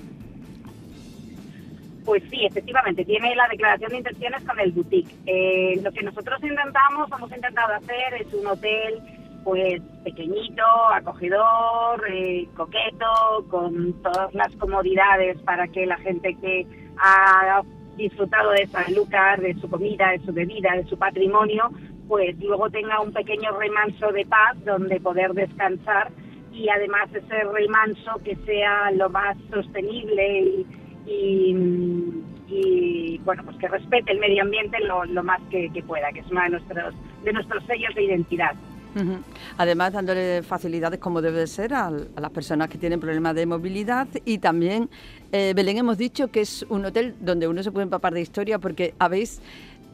Pues 2.14 2.30
sí, 2.30 2.46
efectivamente, 2.46 3.04
tiene 3.04 3.34
la 3.34 3.48
declaración 3.48 3.90
de 3.90 3.96
intenciones 3.96 4.44
con 4.44 4.60
el 4.60 4.70
boutique. 4.70 5.12
Eh, 5.26 5.80
lo 5.82 5.90
que 5.90 6.04
nosotros 6.04 6.40
intentamos, 6.44 7.10
hemos 7.10 7.32
intentado 7.32 7.74
hacer 7.74 8.14
es 8.20 8.32
un 8.32 8.46
hotel 8.46 9.02
pues 9.42 9.82
pequeñito, 10.04 10.62
acogedor, 10.92 12.04
eh, 12.08 12.46
coqueto, 12.54 13.48
con 13.50 14.00
todas 14.00 14.32
las 14.32 14.54
comodidades 14.58 15.40
para 15.40 15.66
que 15.66 15.86
la 15.86 15.96
gente 15.96 16.36
que 16.40 16.64
ha 17.02 17.62
disfrutado 17.96 18.52
de 18.52 18.68
Sanlúcar, 18.68 19.40
de 19.40 19.54
su 19.54 19.68
comida, 19.68 20.12
de 20.12 20.20
su 20.20 20.32
bebida, 20.32 20.70
de 20.76 20.84
su 20.84 20.96
patrimonio, 20.96 21.68
pues 22.06 22.38
luego 22.38 22.70
tenga 22.70 23.00
un 23.00 23.12
pequeño 23.12 23.58
remanso 23.58 24.12
de 24.12 24.24
paz 24.24 24.64
donde 24.64 25.00
poder 25.00 25.32
descansar 25.32 26.12
y 26.52 26.68
además 26.68 27.12
ese 27.12 27.42
remanso 27.52 28.12
que 28.24 28.36
sea 28.46 28.92
lo 28.92 29.10
más 29.10 29.36
sostenible 29.50 30.42
y, 30.42 30.66
y, 31.06 31.60
bueno 33.24 33.42
pues 33.44 33.56
que 33.56 33.68
respete 33.68 34.12
el 34.12 34.18
medio 34.18 34.42
ambiente 34.42 34.78
lo, 34.80 35.04
lo 35.04 35.22
más 35.22 35.40
que, 35.50 35.70
pueda 35.86 36.12
que 36.12 36.20
es 36.20 36.30
uno 36.30 36.42
de 36.42 36.50
nuestros 36.50 36.94
de 37.24 37.32
nuestros 37.32 37.64
sellos 37.64 37.94
de 37.94 38.04
identidad. 38.04 38.54
Además, 39.58 39.92
dándole 39.92 40.44
facilidades 40.44 41.00
como 41.00 41.20
debe 41.20 41.48
ser 41.48 41.74
a, 41.74 41.90
las 41.90 42.30
personas 42.30 42.68
que 42.68 42.78
tienen 42.78 43.00
problemas 43.00 43.34
de 43.34 43.44
movilidad 43.44 44.06
y 44.24 44.38
también, 44.38 44.88
eh, 45.32 45.52
Belén, 45.56 45.78
hemos 45.78 45.98
dicho 45.98 46.28
que 46.28 46.42
es 46.42 46.64
un 46.68 46.84
hotel 46.84 47.16
donde 47.20 47.48
uno 47.48 47.60
se 47.64 47.72
puede 47.72 47.84
empapar 47.84 48.14
de 48.14 48.20
historia 48.20 48.60
porque 48.60 48.94
habéis 49.00 49.40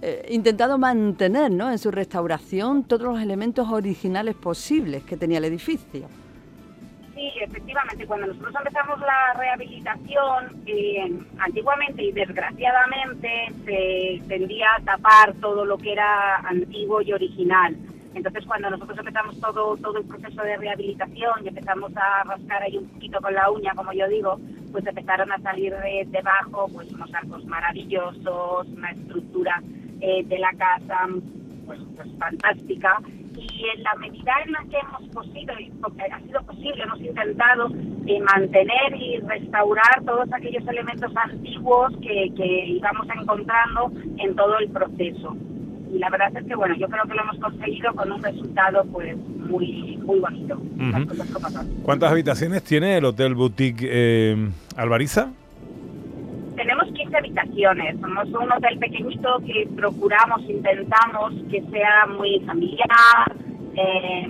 eh, 0.02 0.26
intentado 0.30 0.78
mantener 0.78 1.50
¿no? 1.50 1.70
en 1.70 1.78
su 1.78 1.90
restauración 1.90 2.84
todos 2.84 3.02
los 3.02 3.20
elementos 3.20 3.68
originales 3.68 4.34
posibles 4.34 5.02
que 5.04 5.16
tenía 5.16 5.38
el 5.38 5.44
edificio. 5.44 6.08
Efectivamente, 7.40 8.06
cuando 8.06 8.26
nosotros 8.26 8.54
empezamos 8.58 9.00
la 9.00 9.32
rehabilitación, 9.38 10.62
eh, 10.66 11.10
antiguamente 11.38 12.02
y 12.02 12.12
desgraciadamente 12.12 13.52
se 13.64 14.22
tendía 14.28 14.74
a 14.74 14.82
tapar 14.82 15.32
todo 15.40 15.64
lo 15.64 15.78
que 15.78 15.92
era 15.92 16.36
antiguo 16.36 17.00
y 17.00 17.12
original. 17.12 17.74
Entonces, 18.14 18.44
cuando 18.44 18.68
nosotros 18.68 18.98
empezamos 18.98 19.40
todo, 19.40 19.76
todo 19.78 19.98
el 19.98 20.04
proceso 20.04 20.42
de 20.42 20.56
rehabilitación 20.58 21.44
y 21.44 21.48
empezamos 21.48 21.92
a 21.96 22.24
rascar 22.24 22.62
ahí 22.62 22.76
un 22.76 22.88
poquito 22.88 23.20
con 23.20 23.32
la 23.32 23.50
uña, 23.50 23.72
como 23.74 23.92
yo 23.92 24.06
digo, 24.08 24.38
pues 24.70 24.86
empezaron 24.86 25.32
a 25.32 25.38
salir 25.38 25.72
de, 25.72 26.06
debajo 26.08 26.68
pues 26.72 26.92
unos 26.92 27.12
arcos 27.14 27.44
maravillosos, 27.46 28.68
una 28.68 28.90
estructura 28.90 29.62
eh, 30.00 30.24
de 30.24 30.38
la 30.38 30.52
casa 30.52 31.06
pues, 31.66 31.80
pues 31.96 32.08
fantástica 32.18 33.00
y 33.36 33.64
en 33.76 33.82
la 33.82 33.94
medida 33.96 34.32
en 34.44 34.52
la 34.52 34.60
que 34.70 34.76
hemos 34.78 35.08
posible, 35.14 35.54
y 35.60 35.70
porque 35.80 36.02
ha 36.02 36.20
sido 36.20 36.42
posible, 36.42 36.82
hemos 36.82 37.00
intentado 37.00 37.70
eh, 38.06 38.20
mantener 38.20 38.96
y 38.96 39.18
restaurar 39.18 40.02
todos 40.04 40.32
aquellos 40.32 40.66
elementos 40.66 41.12
antiguos 41.16 41.92
que, 42.02 42.32
que 42.36 42.66
íbamos 42.66 43.06
encontrando 43.20 43.92
en 44.18 44.34
todo 44.36 44.58
el 44.58 44.68
proceso. 44.70 45.36
Y 45.92 45.98
la 45.98 46.08
verdad 46.08 46.36
es 46.36 46.46
que, 46.46 46.54
bueno, 46.54 46.74
yo 46.76 46.88
creo 46.88 47.02
que 47.04 47.14
lo 47.14 47.22
hemos 47.22 47.38
conseguido 47.38 47.92
con 47.94 48.12
un 48.12 48.22
resultado 48.22 48.84
pues 48.92 49.16
muy 49.16 49.96
muy 50.04 50.18
bonito. 50.20 50.60
Las 50.76 51.00
Ujú. 51.00 51.08
cosas 51.08 51.30
como 51.30 51.48
son. 51.50 51.66
¿Cuántas 51.82 52.10
habitaciones 52.10 52.62
tiene 52.64 52.96
el 52.96 53.04
Hotel 53.04 53.34
Boutique 53.34 53.86
eh, 53.88 54.50
Alvariza? 54.76 55.30
Tenemos 56.90 56.92
15 56.92 57.16
habitaciones, 57.16 58.00
somos 58.00 58.28
un 58.28 58.52
hotel 58.52 58.78
pequeñito 58.78 59.40
que 59.46 59.68
procuramos, 59.76 60.42
intentamos 60.48 61.32
que 61.50 61.62
sea 61.70 62.06
muy 62.06 62.40
familiar, 62.46 63.36
eh, 63.76 64.28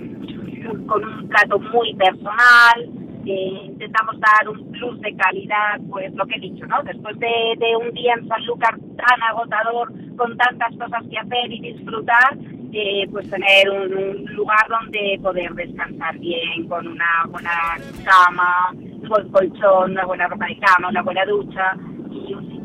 con 0.87 1.03
un 1.03 1.29
trato 1.29 1.59
muy 1.59 1.93
personal, 1.95 2.89
eh, 3.25 3.61
intentamos 3.65 4.19
dar 4.19 4.49
un 4.49 4.71
plus 4.71 4.99
de 5.01 5.15
calidad, 5.15 5.79
pues 5.89 6.13
lo 6.13 6.25
que 6.25 6.35
he 6.35 6.39
dicho, 6.39 6.65
¿no? 6.67 6.81
Después 6.83 7.17
de, 7.19 7.55
de 7.57 7.75
un 7.75 7.91
día 7.93 8.13
en 8.13 8.27
Sanlúcar 8.27 8.77
tan 8.95 9.23
agotador, 9.23 9.91
con 10.15 10.37
tantas 10.37 10.75
cosas 10.77 11.03
que 11.09 11.17
hacer 11.17 11.51
y 11.51 11.61
disfrutar, 11.61 12.37
eh, 12.73 13.07
pues 13.11 13.29
tener 13.29 13.69
un, 13.69 13.93
un 13.93 14.35
lugar 14.35 14.67
donde 14.69 15.19
poder 15.21 15.53
descansar 15.53 16.17
bien, 16.19 16.67
con 16.67 16.87
una 16.87 17.25
buena 17.29 17.77
cama, 18.03 18.71
un 18.73 19.09
buen 19.09 19.29
colchón, 19.29 19.91
una 19.91 20.05
buena 20.05 20.27
ropa 20.27 20.45
de 20.45 20.57
cama, 20.57 20.89
una 20.89 21.01
buena 21.01 21.25
ducha 21.25 21.75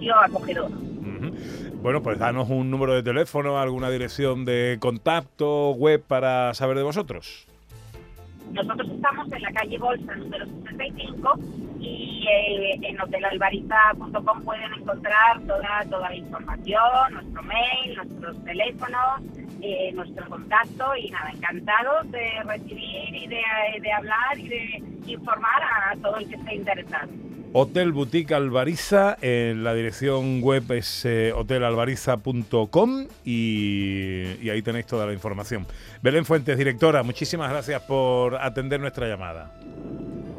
sitio 0.07 0.17
acogedor. 0.19 0.71
Bueno, 1.83 2.03
pues 2.03 2.19
danos 2.19 2.49
un 2.51 2.71
número 2.71 2.95
de 2.95 3.03
teléfono, 3.03 3.59
alguna 3.59 3.91
dirección 3.91 4.45
de 4.45 4.77
contacto, 4.81 5.71
web 5.73 6.03
para 6.03 6.53
saber 6.55 6.77
de 6.77 6.83
vosotros. 6.83 7.47
Nosotros 8.53 8.89
estamos 8.91 9.33
en 9.33 9.43
la 9.43 9.53
calle 9.53 9.79
Bolsa 9.79 10.15
número 10.15 10.47
65 10.47 11.39
y 11.81 12.25
eh, 12.29 12.79
en 12.83 13.01
hotelalbariza.com 13.01 14.43
pueden 14.43 14.73
encontrar 14.75 15.41
toda, 15.47 15.85
toda 15.91 16.09
la 16.11 16.17
información, 16.17 17.13
nuestro 17.13 17.43
mail, 17.43 17.97
nuestros 17.97 18.45
teléfonos, 18.45 19.23
eh, 19.63 19.93
nuestro 19.95 20.29
contacto 20.29 20.97
y 20.97 21.11
nada, 21.11 21.31
encantados 21.31 22.11
de 22.11 22.43
recibir 22.45 23.15
y 23.15 23.27
de, 23.27 23.43
de 23.81 23.93
hablar 23.93 24.39
y 24.39 24.49
de 24.49 24.83
informar 25.07 25.63
a 25.63 25.97
todo 26.01 26.17
el 26.17 26.29
que 26.29 26.37
esté 26.37 26.55
interesado. 26.55 27.26
Hotel 27.59 27.93
Boutique 27.93 28.35
Albariza, 28.35 29.17
en 29.23 29.65
la 29.65 29.73
dirección 29.73 30.43
web 30.43 30.71
es 30.73 31.07
eh, 31.07 31.33
hotelalbariza.com 31.35 33.07
y, 33.25 34.25
y 34.43 34.51
ahí 34.51 34.61
tenéis 34.61 34.85
toda 34.85 35.07
la 35.07 35.15
información. 35.15 35.67
Belén 36.03 36.27
Fuentes, 36.27 36.59
directora, 36.59 37.03
muchísimas 37.03 37.49
gracias 37.49 37.81
por 37.81 38.35
atender 38.35 38.79
nuestra 38.79 39.09
llamada. 39.09 39.55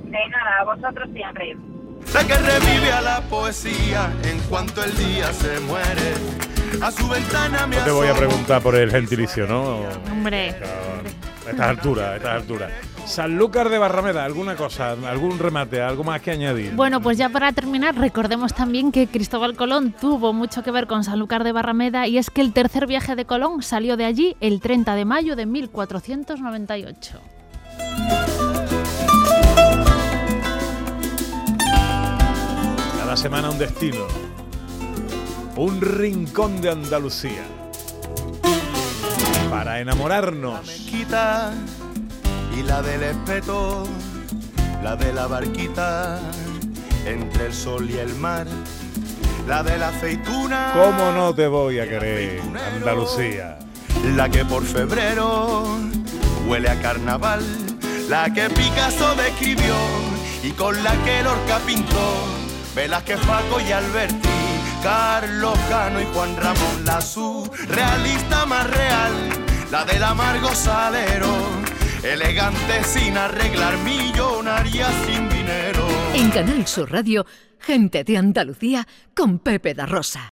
De 0.03 0.29
nada, 0.29 0.59
a 0.59 0.63
vosotros 0.65 1.09
siempre. 1.11 1.57
Sé 2.05 2.27
que 2.27 2.35
revive 2.35 2.91
a 2.91 3.01
la 3.01 3.21
poesía 3.21 4.13
en 4.23 4.37
cuanto 4.41 4.83
el 4.83 4.95
día 4.95 5.33
se 5.33 5.59
muere. 5.61 6.13
A 6.83 6.91
su 6.91 7.09
ventana 7.09 7.65
me 7.65 7.77
No 7.77 7.83
te 7.83 7.91
voy 7.91 8.09
a 8.09 8.13
preguntar 8.13 8.61
por 8.61 8.75
el 8.75 8.91
gentilicio, 8.91 9.47
¿no? 9.47 9.79
Hombre. 10.11 10.51
A 10.51 11.49
estas 11.49 11.67
alturas, 11.67 12.09
a 12.09 12.15
estas 12.17 12.31
alturas. 12.35 12.96
Sanlúcar 13.07 13.69
de 13.69 13.77
Barrameda, 13.77 14.25
¿alguna 14.25 14.55
cosa, 14.55 14.91
algún 14.91 15.39
remate, 15.39 15.81
algo 15.81 16.03
más 16.03 16.21
que 16.21 16.31
añadir? 16.31 16.73
Bueno, 16.75 17.01
pues 17.01 17.17
ya 17.17 17.29
para 17.29 17.53
terminar, 17.53 17.95
recordemos 17.95 18.53
también 18.53 18.91
que 18.91 19.07
Cristóbal 19.07 19.55
Colón 19.55 19.93
tuvo 19.99 20.33
mucho 20.33 20.61
que 20.61 20.71
ver 20.71 20.87
con 20.87 21.05
Sanlúcar 21.05 21.45
de 21.45 21.53
Barrameda 21.53 22.05
y 22.05 22.17
es 22.17 22.29
que 22.29 22.41
el 22.41 22.51
tercer 22.51 22.85
viaje 22.85 23.15
de 23.15 23.25
Colón 23.25 23.63
salió 23.63 23.95
de 23.95 24.03
allí 24.03 24.35
el 24.41 24.59
30 24.59 24.93
de 24.93 25.05
mayo 25.05 25.35
de 25.37 25.45
1498. 25.45 27.21
Cada 32.99 33.15
semana 33.15 33.49
un 33.49 33.57
destino. 33.57 34.05
Un 35.55 35.79
rincón 35.79 36.61
de 36.61 36.71
Andalucía. 36.71 37.45
Para 39.49 39.79
enamorarnos. 39.79 40.67
Y 42.57 42.63
la 42.63 42.81
del 42.81 43.03
espeto, 43.03 43.87
la 44.83 44.95
de 44.95 45.13
la 45.13 45.27
barquita 45.27 46.19
entre 47.05 47.45
el 47.45 47.53
sol 47.53 47.87
y 47.87 47.99
el 47.99 48.15
mar, 48.15 48.47
la 49.47 49.61
de 49.61 49.77
la 49.77 49.89
aceituna. 49.89 50.71
¿Cómo 50.73 51.11
no 51.11 51.35
te 51.35 51.47
voy 51.47 51.79
a 51.79 51.87
querer, 51.87 52.41
Andalucía? 52.73 53.59
La 54.15 54.27
que 54.29 54.43
por 54.43 54.63
febrero 54.63 55.65
huele 56.47 56.69
a 56.69 56.81
carnaval, 56.81 57.45
la 58.09 58.33
que 58.33 58.49
Picasso 58.49 59.13
describió 59.13 59.75
y 60.41 60.49
con 60.49 60.83
la 60.83 60.93
que 61.03 61.21
Lorca 61.21 61.59
pintó, 61.63 62.25
Velázquez, 62.75 63.19
Paco 63.27 63.61
y 63.61 63.71
Alberti, 63.71 64.29
Carlos 64.81 65.59
Cano 65.69 66.01
y 66.01 66.05
Juan 66.05 66.35
Ramón, 66.35 66.85
la 66.85 67.01
surrealista 67.01 68.47
más 68.47 68.67
real, 68.67 69.13
la 69.69 69.85
del 69.85 70.03
amargo 70.03 70.55
salero, 70.55 71.67
elegante 72.13 72.83
sin 72.83 73.17
arreglar, 73.17 73.77
millonaria 73.79 74.87
sin 75.05 75.29
dinero. 75.29 75.85
En 76.13 76.29
Canal 76.29 76.65
Sur 76.65 76.91
Radio, 76.91 77.25
gente 77.59 78.03
de 78.03 78.17
Andalucía 78.17 78.87
con 79.15 79.39
Pepe 79.39 79.73
da 79.73 79.85
Rosa. 79.85 80.21